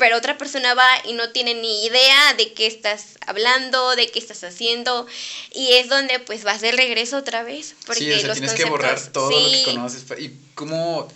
pero 0.00 0.16
otra 0.16 0.38
persona 0.38 0.72
va 0.72 0.88
y 1.04 1.12
no 1.12 1.30
tiene 1.30 1.54
ni 1.54 1.84
idea 1.84 2.32
de 2.32 2.54
qué 2.54 2.66
estás 2.66 3.18
hablando, 3.26 3.94
de 3.96 4.10
qué 4.10 4.18
estás 4.18 4.42
haciendo, 4.42 5.06
y 5.52 5.74
es 5.74 5.90
donde 5.90 6.18
pues 6.20 6.42
vas 6.42 6.62
de 6.62 6.72
regreso 6.72 7.18
otra 7.18 7.42
vez. 7.42 7.74
Porque 7.84 8.04
sí, 8.04 8.12
o 8.12 8.18
sea, 8.18 8.32
tienes 8.32 8.54
que 8.54 8.64
borrar 8.64 8.98
todo 9.12 9.30
lo 9.30 9.50
que 9.50 9.62
conoces. 9.66 10.04
Y 10.18 10.32
como, 10.54 11.06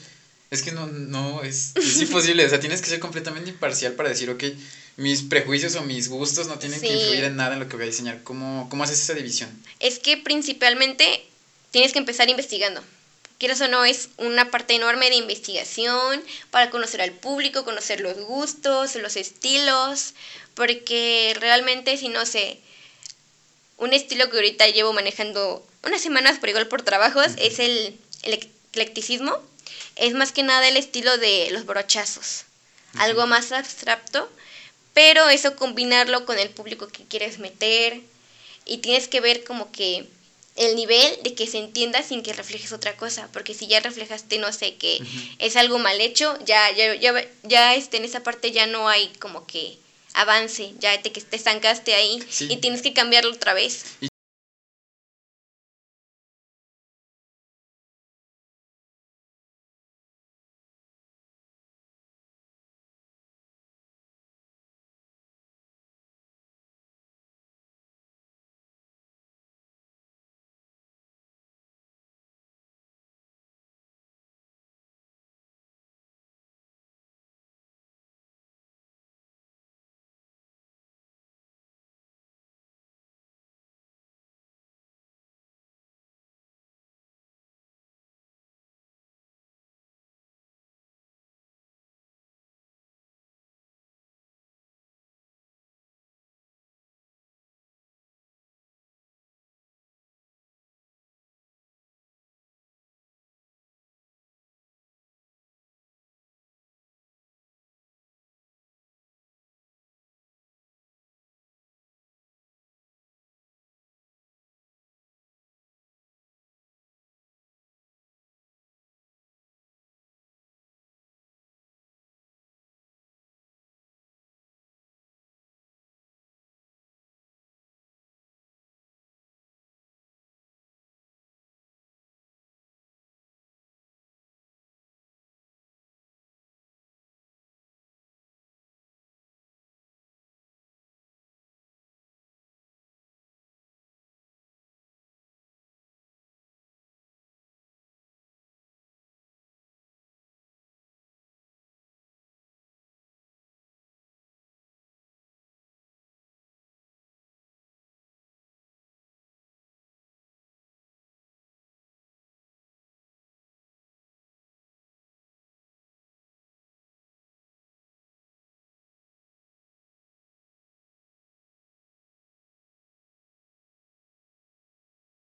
es 0.51 0.63
que 0.63 0.73
no, 0.73 0.87
no, 0.87 1.43
es, 1.43 1.73
es 1.77 2.03
imposible, 2.03 2.45
o 2.45 2.49
sea, 2.51 2.61
tienes 2.61 2.83
que 2.83 2.91
ser 2.91 3.01
completamente 3.01 3.49
imparcial 3.49 3.95
para 3.95 4.11
decir, 4.11 4.29
ok, 4.29 4.45
mis 4.99 5.23
prejuicios 5.23 5.75
o 5.77 5.83
mis 5.83 6.11
gustos 6.11 6.47
no 6.47 6.59
tienen 6.59 6.79
que 6.79 6.93
influir 6.93 7.25
en 7.25 7.37
nada 7.37 7.55
en 7.55 7.61
lo 7.61 7.69
que 7.71 7.77
voy 7.77 7.85
a 7.85 7.89
diseñar. 7.89 8.23
¿Cómo, 8.23 8.69
¿Cómo 8.69 8.85
haces 8.85 9.01
esa 9.01 9.15
división? 9.15 9.49
Es 9.81 9.99
que 9.99 10.19
principalmente 10.19 11.25
tienes 11.71 11.95
que 11.95 12.01
empezar 12.01 12.29
investigando. 12.29 12.85
Quieras 13.45 13.61
o 13.61 13.69
no, 13.69 13.85
es 13.85 14.09
una 14.17 14.51
parte 14.51 14.75
enorme 14.75 15.11
de 15.11 15.17
investigación 15.17 16.25
para 16.51 16.71
conocer 16.71 17.03
al 17.03 17.13
público, 17.13 17.63
conocer 17.63 18.01
los 18.01 18.17
gustos, 18.17 18.95
los 18.95 19.17
estilos, 19.17 20.15
porque 20.55 21.37
realmente 21.39 21.99
si 21.99 22.09
no 22.09 22.25
sé, 22.25 22.59
un 23.77 23.93
estilo 23.93 24.31
que 24.31 24.37
ahorita 24.37 24.69
llevo 24.69 24.95
manejando 24.95 25.63
unas 25.83 26.01
semanas, 26.01 26.39
por 26.39 26.49
igual 26.49 26.69
por 26.69 26.81
trabajos, 26.81 27.33
es 27.37 27.59
el, 27.59 28.01
eclecticismo. 28.23 29.39
Es 29.97 30.15
más 30.15 30.33
que 30.33 30.43
nada 30.43 30.67
el 30.67 30.79
estilo 30.79 31.19
de 31.19 31.51
los 31.51 31.67
brochazos, 31.67 32.47
algo 32.97 33.27
más 33.27 33.53
abstracto, 33.53 34.27
pero 34.95 35.29
eso 35.29 35.55
combinarlo 35.55 36.25
con 36.25 36.39
el 36.39 36.49
público 36.49 36.89
que 36.89 37.05
quieres 37.05 37.39
meter 37.39 38.01
y 38.65 38.79
tienes 38.79 39.07
que 39.07 39.21
ver 39.21 39.45
como 39.45 39.71
que 39.71 40.09
el 40.57 40.77
nivel 40.77 41.23
de 41.23 41.35
que 41.35 41.47
se 41.47 41.59
entienda 41.59 42.03
sin 42.03 42.23
que 42.23 42.33
reflejes 42.33 42.73
otra 42.73 42.97
cosa, 42.97 43.29
porque 43.33 43.55
si 43.55 43.67
ya 43.67 43.81
reflejaste, 43.81 44.39
no 44.39 44.53
sé, 44.53 44.77
que 44.77 45.01
es 45.39 45.57
algo 45.57 45.79
mal 45.79 46.01
hecho, 46.01 46.39
ya, 46.45 46.71
ya, 46.71 46.95
ya, 46.95 47.13
ya 47.43 47.75
este, 47.75 47.97
en 47.97 48.05
esa 48.05 48.23
parte 48.23 48.53
ya 48.53 48.67
no 48.67 48.89
hay 48.89 49.09
como 49.19 49.47
que 49.47 49.79
avance, 50.15 50.73
ya 50.79 51.01
te, 51.03 51.11
que 51.11 51.21
te 51.21 51.37
estancaste 51.37 51.95
ahí 51.95 52.23
y 52.41 52.57
tienes 52.59 52.83
que 52.83 52.93
cambiarlo 52.93 53.33
otra 53.33 53.53
vez. 53.53 53.85